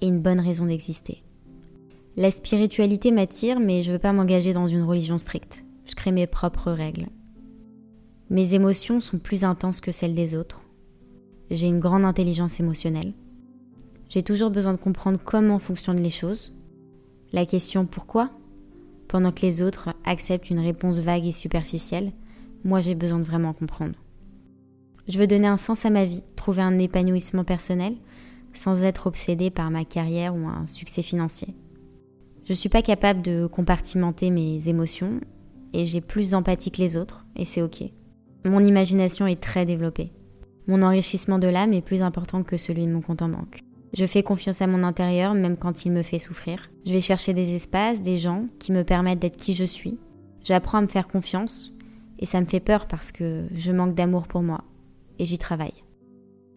et 0.01 0.07
une 0.07 0.21
bonne 0.21 0.40
raison 0.40 0.66
d'exister. 0.66 1.23
La 2.16 2.31
spiritualité 2.31 3.11
m'attire, 3.11 3.59
mais 3.59 3.83
je 3.83 3.88
ne 3.88 3.94
veux 3.94 3.98
pas 3.98 4.12
m'engager 4.12 4.53
dans 4.53 4.66
une 4.66 4.83
religion 4.83 5.16
stricte. 5.16 5.64
Je 5.87 5.94
crée 5.94 6.12
mes 6.12 6.27
propres 6.27 6.70
règles. 6.70 7.07
Mes 8.29 8.53
émotions 8.53 9.01
sont 9.01 9.18
plus 9.18 9.44
intenses 9.44 9.81
que 9.81 9.92
celles 9.92 10.14
des 10.14 10.35
autres. 10.35 10.61
J'ai 11.51 11.68
une 11.68 11.81
grande 11.81 12.05
intelligence 12.05 12.61
émotionnelle. 12.61 13.14
J'ai 14.11 14.22
toujours 14.22 14.51
besoin 14.51 14.75
de 14.75 14.79
comprendre 14.79 15.18
comment 15.25 15.59
fonctionnent 15.59 16.03
les 16.03 16.11
choses. 16.11 16.53
La 17.33 17.46
question 17.46 17.87
pourquoi? 17.87 18.31
Pendant 19.09 19.33
que 19.33 19.42
les 19.42 19.62
autres 19.62 19.94
acceptent 20.05 20.51
une 20.51 20.61
réponse 20.61 20.98
vague 20.98 21.27
et 21.27 21.33
superficielle, 21.33 22.12
moi 22.62 22.83
j'ai 22.83 22.94
besoin 22.94 23.20
de 23.20 23.25
vraiment 23.25 23.55
comprendre. 23.55 23.94
Je 25.09 25.18
veux 25.18 25.27
donner 25.27 25.48
un 25.48 25.57
sens 25.57 25.87
à 25.87 25.90
ma 25.90 26.05
vie, 26.05 26.22
trouver 26.37 26.61
un 26.61 26.79
épanouissement 26.79 27.44
personnel, 27.44 27.96
sans 28.53 28.85
être 28.85 29.07
obsédée 29.07 29.51
par 29.51 29.70
ma 29.70 29.87
carrière 29.87 30.35
ou 30.35 30.46
un 30.46 30.66
succès 30.66 31.03
financier. 31.03 31.55
Je 32.44 32.52
ne 32.52 32.57
suis 32.57 32.68
pas 32.68 32.83
capable 32.83 33.22
de 33.22 33.46
compartimenter 33.46 34.31
mes 34.31 34.68
émotions 34.68 35.20
et 35.72 35.87
j'ai 35.87 36.00
plus 36.00 36.31
d'empathie 36.31 36.70
que 36.70 36.83
les 36.83 36.96
autres 36.96 37.24
et 37.37 37.44
c'est 37.44 37.62
ok. 37.62 37.83
Mon 38.44 38.64
imagination 38.64 39.26
est 39.26 39.40
très 39.40 39.64
développée. 39.64 40.12
Mon 40.66 40.83
enrichissement 40.83 41.38
de 41.38 41.46
l'âme 41.46 41.72
est 41.72 41.83
plus 41.83 42.02
important 42.02 42.42
que 42.42 42.57
celui 42.57 42.87
de 42.87 42.92
mon 42.92 43.00
compte 43.00 43.22
en 43.22 43.28
banque. 43.28 43.62
Je 43.94 44.07
fais 44.07 44.22
confiance 44.22 44.62
à 44.62 44.66
mon 44.66 44.83
intérieur 44.83 45.35
même 45.35 45.57
quand 45.57 45.85
il 45.85 45.92
me 45.92 46.02
fait 46.02 46.18
souffrir. 46.18 46.70
Je 46.85 46.92
vais 46.92 47.00
chercher 47.00 47.33
des 47.33 47.55
espaces, 47.55 48.02
des 48.02 48.16
gens 48.16 48.46
qui 48.59 48.72
me 48.72 48.83
permettent 48.83 49.20
d'être 49.20 49.37
qui 49.37 49.55
je 49.55 49.64
suis. 49.64 49.98
J'apprends 50.42 50.78
à 50.78 50.83
me 50.83 50.88
faire 50.88 51.09
confiance 51.09 51.72
et 52.18 52.26
ça 52.26 52.40
me 52.40 52.46
fait 52.46 52.61
peur 52.61 52.87
parce 52.87 53.12
que 53.12 53.44
je 53.55 53.70
manque 53.70 53.94
d'amour 53.94 54.26
pour 54.26 54.42
moi 54.42 54.64
et 55.18 55.26
j'y 55.26 55.38
travaille. 55.38 55.85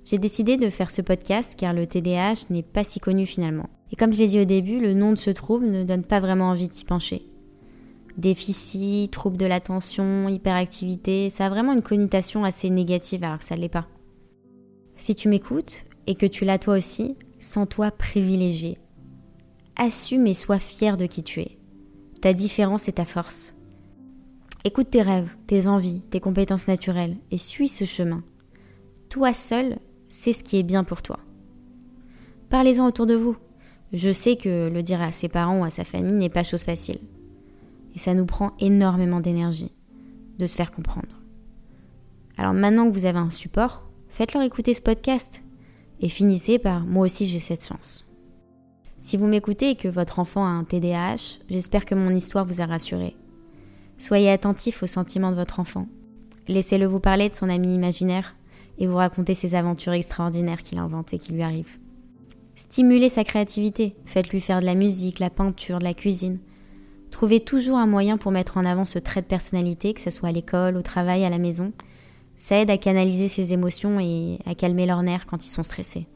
J'ai 0.03 0.17
décidé 0.17 0.57
de 0.57 0.69
faire 0.69 0.91
ce 0.91 1.01
podcast 1.01 1.55
car 1.57 1.73
le 1.73 1.85
TDAH 1.85 2.45
n'est 2.49 2.63
pas 2.63 2.83
si 2.83 2.99
connu 2.99 3.25
finalement. 3.25 3.69
Et 3.91 3.95
comme 3.95 4.13
je 4.13 4.19
l'ai 4.19 4.27
dit 4.27 4.39
au 4.39 4.45
début, 4.45 4.79
le 4.79 4.93
nom 4.93 5.11
de 5.11 5.17
ce 5.17 5.29
trouble 5.29 5.67
ne 5.67 5.83
donne 5.83 6.03
pas 6.03 6.19
vraiment 6.19 6.49
envie 6.49 6.67
de 6.67 6.73
s'y 6.73 6.85
pencher. 6.85 7.25
Déficit, 8.17 9.11
trouble 9.11 9.37
de 9.37 9.45
l'attention, 9.45 10.29
hyperactivité, 10.29 11.29
ça 11.29 11.45
a 11.45 11.49
vraiment 11.49 11.73
une 11.73 11.81
connotation 11.81 12.43
assez 12.43 12.69
négative 12.69 13.23
alors 13.23 13.39
que 13.39 13.45
ça 13.45 13.55
ne 13.55 13.61
l'est 13.61 13.69
pas. 13.69 13.87
Si 14.95 15.15
tu 15.15 15.27
m'écoutes 15.27 15.85
et 16.07 16.15
que 16.15 16.25
tu 16.25 16.45
l'as 16.45 16.57
toi 16.57 16.77
aussi, 16.77 17.15
sens-toi 17.39 17.91
privilégié. 17.91 18.77
Assume 19.75 20.27
et 20.27 20.33
sois 20.33 20.59
fier 20.59 20.95
de 20.95 21.05
qui 21.05 21.23
tu 21.23 21.41
es. 21.41 21.57
Ta 22.21 22.31
différence 22.31 22.87
est 22.87 22.93
ta 22.93 23.05
force. 23.05 23.53
Écoute 24.63 24.89
tes 24.89 25.01
rêves, 25.01 25.29
tes 25.47 25.67
envies, 25.67 26.01
tes 26.09 26.21
compétences 26.21 26.67
naturelles 26.67 27.17
et 27.31 27.37
suis 27.37 27.67
ce 27.67 27.83
chemin. 27.83 28.23
Toi 29.09 29.33
seul, 29.33 29.77
c'est 30.07 30.33
ce 30.33 30.43
qui 30.43 30.57
est 30.57 30.63
bien 30.63 30.83
pour 30.83 31.01
toi. 31.01 31.19
Parlez-en 32.49 32.87
autour 32.87 33.05
de 33.05 33.15
vous. 33.15 33.35
Je 33.95 34.11
sais 34.11 34.35
que 34.35 34.67
le 34.67 34.83
dire 34.83 35.01
à 35.01 35.13
ses 35.13 35.29
parents 35.29 35.61
ou 35.61 35.63
à 35.63 35.69
sa 35.69 35.85
famille 35.85 36.15
n'est 36.15 36.27
pas 36.27 36.43
chose 36.43 36.63
facile. 36.63 36.99
Et 37.95 37.99
ça 37.99 38.13
nous 38.13 38.25
prend 38.25 38.51
énormément 38.59 39.21
d'énergie 39.21 39.71
de 40.37 40.47
se 40.47 40.55
faire 40.57 40.73
comprendre. 40.73 41.21
Alors 42.37 42.53
maintenant 42.53 42.89
que 42.89 42.93
vous 42.93 43.05
avez 43.05 43.19
un 43.19 43.31
support, 43.31 43.89
faites-leur 44.09 44.43
écouter 44.43 44.73
ce 44.73 44.81
podcast 44.81 45.41
et 46.01 46.09
finissez 46.09 46.59
par 46.59 46.81
moi 46.81 47.05
aussi 47.05 47.25
j'ai 47.25 47.39
cette 47.39 47.65
chance. 47.65 48.05
Si 48.99 49.15
vous 49.15 49.27
m'écoutez 49.27 49.69
et 49.69 49.75
que 49.77 49.87
votre 49.87 50.19
enfant 50.19 50.43
a 50.43 50.49
un 50.49 50.65
TDAH, 50.65 51.39
j'espère 51.49 51.85
que 51.85 51.95
mon 51.95 52.13
histoire 52.13 52.43
vous 52.43 52.59
a 52.59 52.65
rassuré. 52.65 53.15
Soyez 53.97 54.29
attentif 54.29 54.83
aux 54.83 54.87
sentiments 54.87 55.31
de 55.31 55.37
votre 55.37 55.61
enfant. 55.61 55.87
Laissez-le 56.49 56.85
vous 56.85 56.99
parler 56.99 57.29
de 57.29 57.33
son 57.33 57.47
ami 57.47 57.73
imaginaire 57.73 58.35
et 58.77 58.87
vous 58.87 58.97
raconter 58.97 59.35
ses 59.35 59.55
aventures 59.55 59.93
extraordinaires 59.93 60.63
qu'il 60.63 60.79
invente 60.79 61.13
et 61.13 61.17
qui 61.17 61.31
lui 61.31 61.43
arrivent. 61.43 61.77
Stimulez 62.55 63.09
sa 63.09 63.25
créativité, 63.25 63.97
faites-lui 64.05 64.39
faire 64.39 64.61
de 64.61 64.65
la 64.65 64.75
musique, 64.75 65.19
la 65.19 65.29
peinture, 65.29 65.79
de 65.79 65.83
la 65.83 65.93
cuisine. 65.93 66.39
Trouvez 67.11 67.41
toujours 67.41 67.77
un 67.77 67.85
moyen 67.85 68.17
pour 68.17 68.31
mettre 68.31 68.57
en 68.57 68.63
avant 68.63 68.85
ce 68.85 68.97
trait 68.97 69.21
de 69.21 69.27
personnalité, 69.27 69.93
que 69.93 69.99
ce 69.99 70.09
soit 70.09 70.29
à 70.29 70.31
l'école, 70.31 70.77
au 70.77 70.81
travail, 70.81 71.25
à 71.25 71.29
la 71.29 71.37
maison. 71.37 71.73
Ça 72.37 72.57
aide 72.57 72.69
à 72.69 72.77
canaliser 72.77 73.27
ses 73.27 73.51
émotions 73.51 73.99
et 73.99 74.39
à 74.45 74.55
calmer 74.55 74.85
leurs 74.85 75.03
nerfs 75.03 75.25
quand 75.25 75.45
ils 75.45 75.49
sont 75.49 75.63
stressés. 75.63 76.07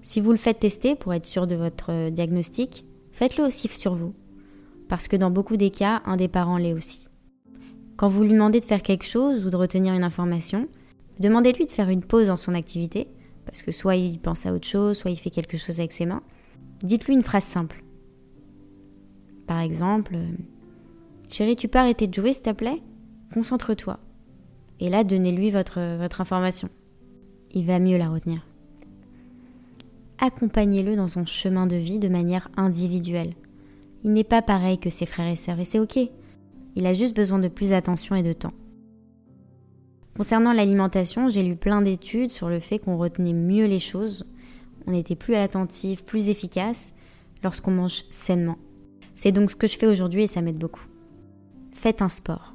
Si 0.00 0.20
vous 0.20 0.32
le 0.32 0.38
faites 0.38 0.60
tester 0.60 0.94
pour 0.94 1.12
être 1.12 1.26
sûr 1.26 1.46
de 1.46 1.56
votre 1.56 2.08
diagnostic, 2.08 2.86
faites-le 3.12 3.44
aussi 3.44 3.68
sur 3.68 3.94
vous. 3.94 4.14
Parce 4.88 5.08
que 5.08 5.16
dans 5.16 5.30
beaucoup 5.30 5.58
des 5.58 5.70
cas, 5.70 6.02
un 6.06 6.16
des 6.16 6.28
parents 6.28 6.58
l'est 6.58 6.74
aussi. 6.74 7.08
Quand 7.96 8.08
vous 8.08 8.22
lui 8.22 8.32
demandez 8.32 8.60
de 8.60 8.64
faire 8.64 8.82
quelque 8.82 9.04
chose 9.04 9.44
ou 9.44 9.50
de 9.50 9.56
retenir 9.56 9.92
une 9.92 10.04
information, 10.04 10.68
demandez-lui 11.20 11.66
de 11.66 11.70
faire 11.70 11.90
une 11.90 12.02
pause 12.02 12.28
dans 12.28 12.36
son 12.36 12.54
activité 12.54 13.08
parce 13.44 13.62
que 13.62 13.72
soit 13.72 13.96
il 13.96 14.18
pense 14.18 14.46
à 14.46 14.52
autre 14.52 14.66
chose, 14.66 14.98
soit 14.98 15.10
il 15.10 15.16
fait 15.16 15.30
quelque 15.30 15.56
chose 15.56 15.80
avec 15.80 15.92
ses 15.92 16.06
mains. 16.06 16.22
Dites-lui 16.82 17.14
une 17.14 17.22
phrase 17.22 17.44
simple. 17.44 17.84
Par 19.46 19.60
exemple, 19.60 20.16
Chérie, 21.28 21.56
tu 21.56 21.68
peux 21.68 21.78
arrêter 21.78 22.06
de 22.06 22.14
jouer 22.14 22.32
s'il 22.32 22.42
te 22.42 22.50
plaît? 22.50 22.82
Concentre-toi. 23.32 23.98
Et 24.80 24.90
là, 24.90 25.04
donnez-lui 25.04 25.50
votre, 25.50 25.96
votre 25.98 26.20
information. 26.20 26.68
Il 27.52 27.66
va 27.66 27.78
mieux 27.78 27.98
la 27.98 28.08
retenir. 28.08 28.46
Accompagnez-le 30.18 30.96
dans 30.96 31.08
son 31.08 31.26
chemin 31.26 31.66
de 31.66 31.76
vie 31.76 31.98
de 31.98 32.08
manière 32.08 32.48
individuelle. 32.56 33.34
Il 34.04 34.12
n'est 34.12 34.24
pas 34.24 34.42
pareil 34.42 34.78
que 34.78 34.90
ses 34.90 35.06
frères 35.06 35.30
et 35.30 35.36
sœurs 35.36 35.60
et 35.60 35.64
c'est 35.64 35.78
ok. 35.78 35.98
Il 36.76 36.86
a 36.86 36.94
juste 36.94 37.14
besoin 37.14 37.38
de 37.38 37.48
plus 37.48 37.70
d'attention 37.70 38.14
et 38.14 38.22
de 38.22 38.32
temps. 38.32 38.54
Concernant 40.16 40.52
l'alimentation, 40.52 41.28
j'ai 41.28 41.42
lu 41.42 41.56
plein 41.56 41.80
d'études 41.80 42.30
sur 42.30 42.48
le 42.48 42.60
fait 42.60 42.78
qu'on 42.78 42.98
retenait 42.98 43.32
mieux 43.32 43.66
les 43.66 43.80
choses, 43.80 44.26
on 44.86 44.92
était 44.92 45.16
plus 45.16 45.34
attentif, 45.34 46.04
plus 46.04 46.28
efficace 46.28 46.92
lorsqu'on 47.42 47.70
mange 47.70 48.04
sainement. 48.10 48.58
C'est 49.14 49.32
donc 49.32 49.50
ce 49.50 49.56
que 49.56 49.66
je 49.66 49.78
fais 49.78 49.86
aujourd'hui 49.86 50.24
et 50.24 50.26
ça 50.26 50.42
m'aide 50.42 50.58
beaucoup. 50.58 50.84
Faites 51.72 52.02
un 52.02 52.08
sport. 52.08 52.54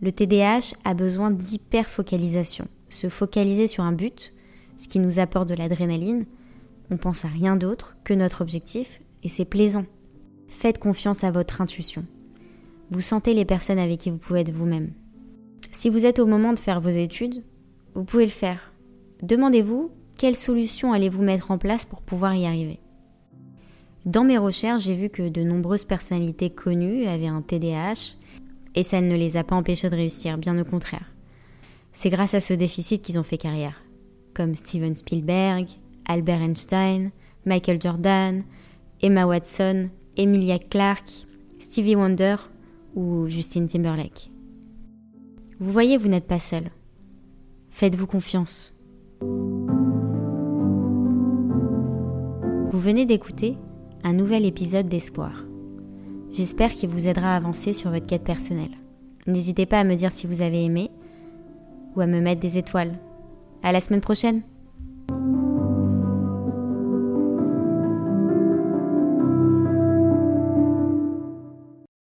Le 0.00 0.12
TDAH 0.12 0.74
a 0.84 0.94
besoin 0.94 1.30
d'hyperfocalisation, 1.30 2.66
se 2.88 3.08
focaliser 3.08 3.66
sur 3.66 3.84
un 3.84 3.92
but, 3.92 4.32
ce 4.76 4.88
qui 4.88 4.98
nous 4.98 5.18
apporte 5.18 5.48
de 5.48 5.54
l'adrénaline. 5.54 6.24
On 6.90 6.96
pense 6.96 7.24
à 7.24 7.28
rien 7.28 7.56
d'autre 7.56 7.96
que 8.02 8.14
notre 8.14 8.40
objectif 8.40 9.00
et 9.22 9.28
c'est 9.28 9.44
plaisant. 9.44 9.84
Faites 10.48 10.78
confiance 10.78 11.22
à 11.22 11.30
votre 11.30 11.60
intuition. 11.60 12.04
Vous 12.90 13.00
sentez 13.00 13.34
les 13.34 13.44
personnes 13.44 13.78
avec 13.78 14.00
qui 14.00 14.10
vous 14.10 14.18
pouvez 14.18 14.40
être 14.40 14.50
vous-même. 14.50 14.90
Si 15.72 15.90
vous 15.90 16.04
êtes 16.04 16.18
au 16.18 16.26
moment 16.26 16.52
de 16.52 16.58
faire 16.58 16.80
vos 16.80 16.90
études, 16.90 17.42
vous 17.94 18.04
pouvez 18.04 18.24
le 18.24 18.30
faire. 18.30 18.72
Demandez-vous 19.22 19.90
quelle 20.16 20.36
solution 20.36 20.92
allez-vous 20.92 21.22
mettre 21.22 21.50
en 21.50 21.58
place 21.58 21.84
pour 21.84 22.02
pouvoir 22.02 22.34
y 22.34 22.46
arriver. 22.46 22.78
Dans 24.06 24.24
mes 24.24 24.38
recherches, 24.38 24.84
j'ai 24.84 24.94
vu 24.94 25.08
que 25.08 25.28
de 25.28 25.42
nombreuses 25.42 25.84
personnalités 25.84 26.50
connues 26.50 27.06
avaient 27.06 27.26
un 27.26 27.42
TDAH 27.42 28.16
et 28.74 28.82
ça 28.82 29.00
ne 29.00 29.14
les 29.14 29.36
a 29.36 29.44
pas 29.44 29.56
empêchés 29.56 29.90
de 29.90 29.96
réussir, 29.96 30.38
bien 30.38 30.58
au 30.58 30.64
contraire. 30.64 31.12
C'est 31.92 32.10
grâce 32.10 32.34
à 32.34 32.40
ce 32.40 32.54
déficit 32.54 33.02
qu'ils 33.02 33.18
ont 33.18 33.24
fait 33.24 33.38
carrière, 33.38 33.82
comme 34.34 34.54
Steven 34.54 34.94
Spielberg, 34.94 35.66
Albert 36.06 36.40
Einstein, 36.40 37.10
Michael 37.44 37.80
Jordan, 37.80 38.44
Emma 39.02 39.26
Watson, 39.26 39.90
Emilia 40.16 40.58
Clarke, 40.58 41.26
Stevie 41.58 41.96
Wonder 41.96 42.36
ou 42.94 43.26
Justin 43.26 43.66
Timberlake. 43.66 44.29
Vous 45.60 45.70
voyez, 45.72 45.98
vous 45.98 46.08
n'êtes 46.08 46.26
pas 46.26 46.40
seul. 46.40 46.70
Faites-vous 47.68 48.06
confiance. 48.06 48.74
Vous 52.70 52.80
venez 52.80 53.04
d'écouter 53.04 53.58
un 54.02 54.14
nouvel 54.14 54.46
épisode 54.46 54.88
d'Espoir. 54.88 55.44
J'espère 56.32 56.72
qu'il 56.72 56.88
vous 56.88 57.08
aidera 57.08 57.34
à 57.34 57.36
avancer 57.36 57.74
sur 57.74 57.90
votre 57.90 58.06
quête 58.06 58.24
personnelle. 58.24 58.78
N'hésitez 59.26 59.66
pas 59.66 59.80
à 59.80 59.84
me 59.84 59.96
dire 59.96 60.12
si 60.12 60.26
vous 60.26 60.40
avez 60.40 60.64
aimé 60.64 60.90
ou 61.94 62.00
à 62.00 62.06
me 62.06 62.22
mettre 62.22 62.40
des 62.40 62.56
étoiles. 62.56 62.98
À 63.62 63.70
la 63.70 63.82
semaine 63.82 64.00
prochaine! 64.00 64.40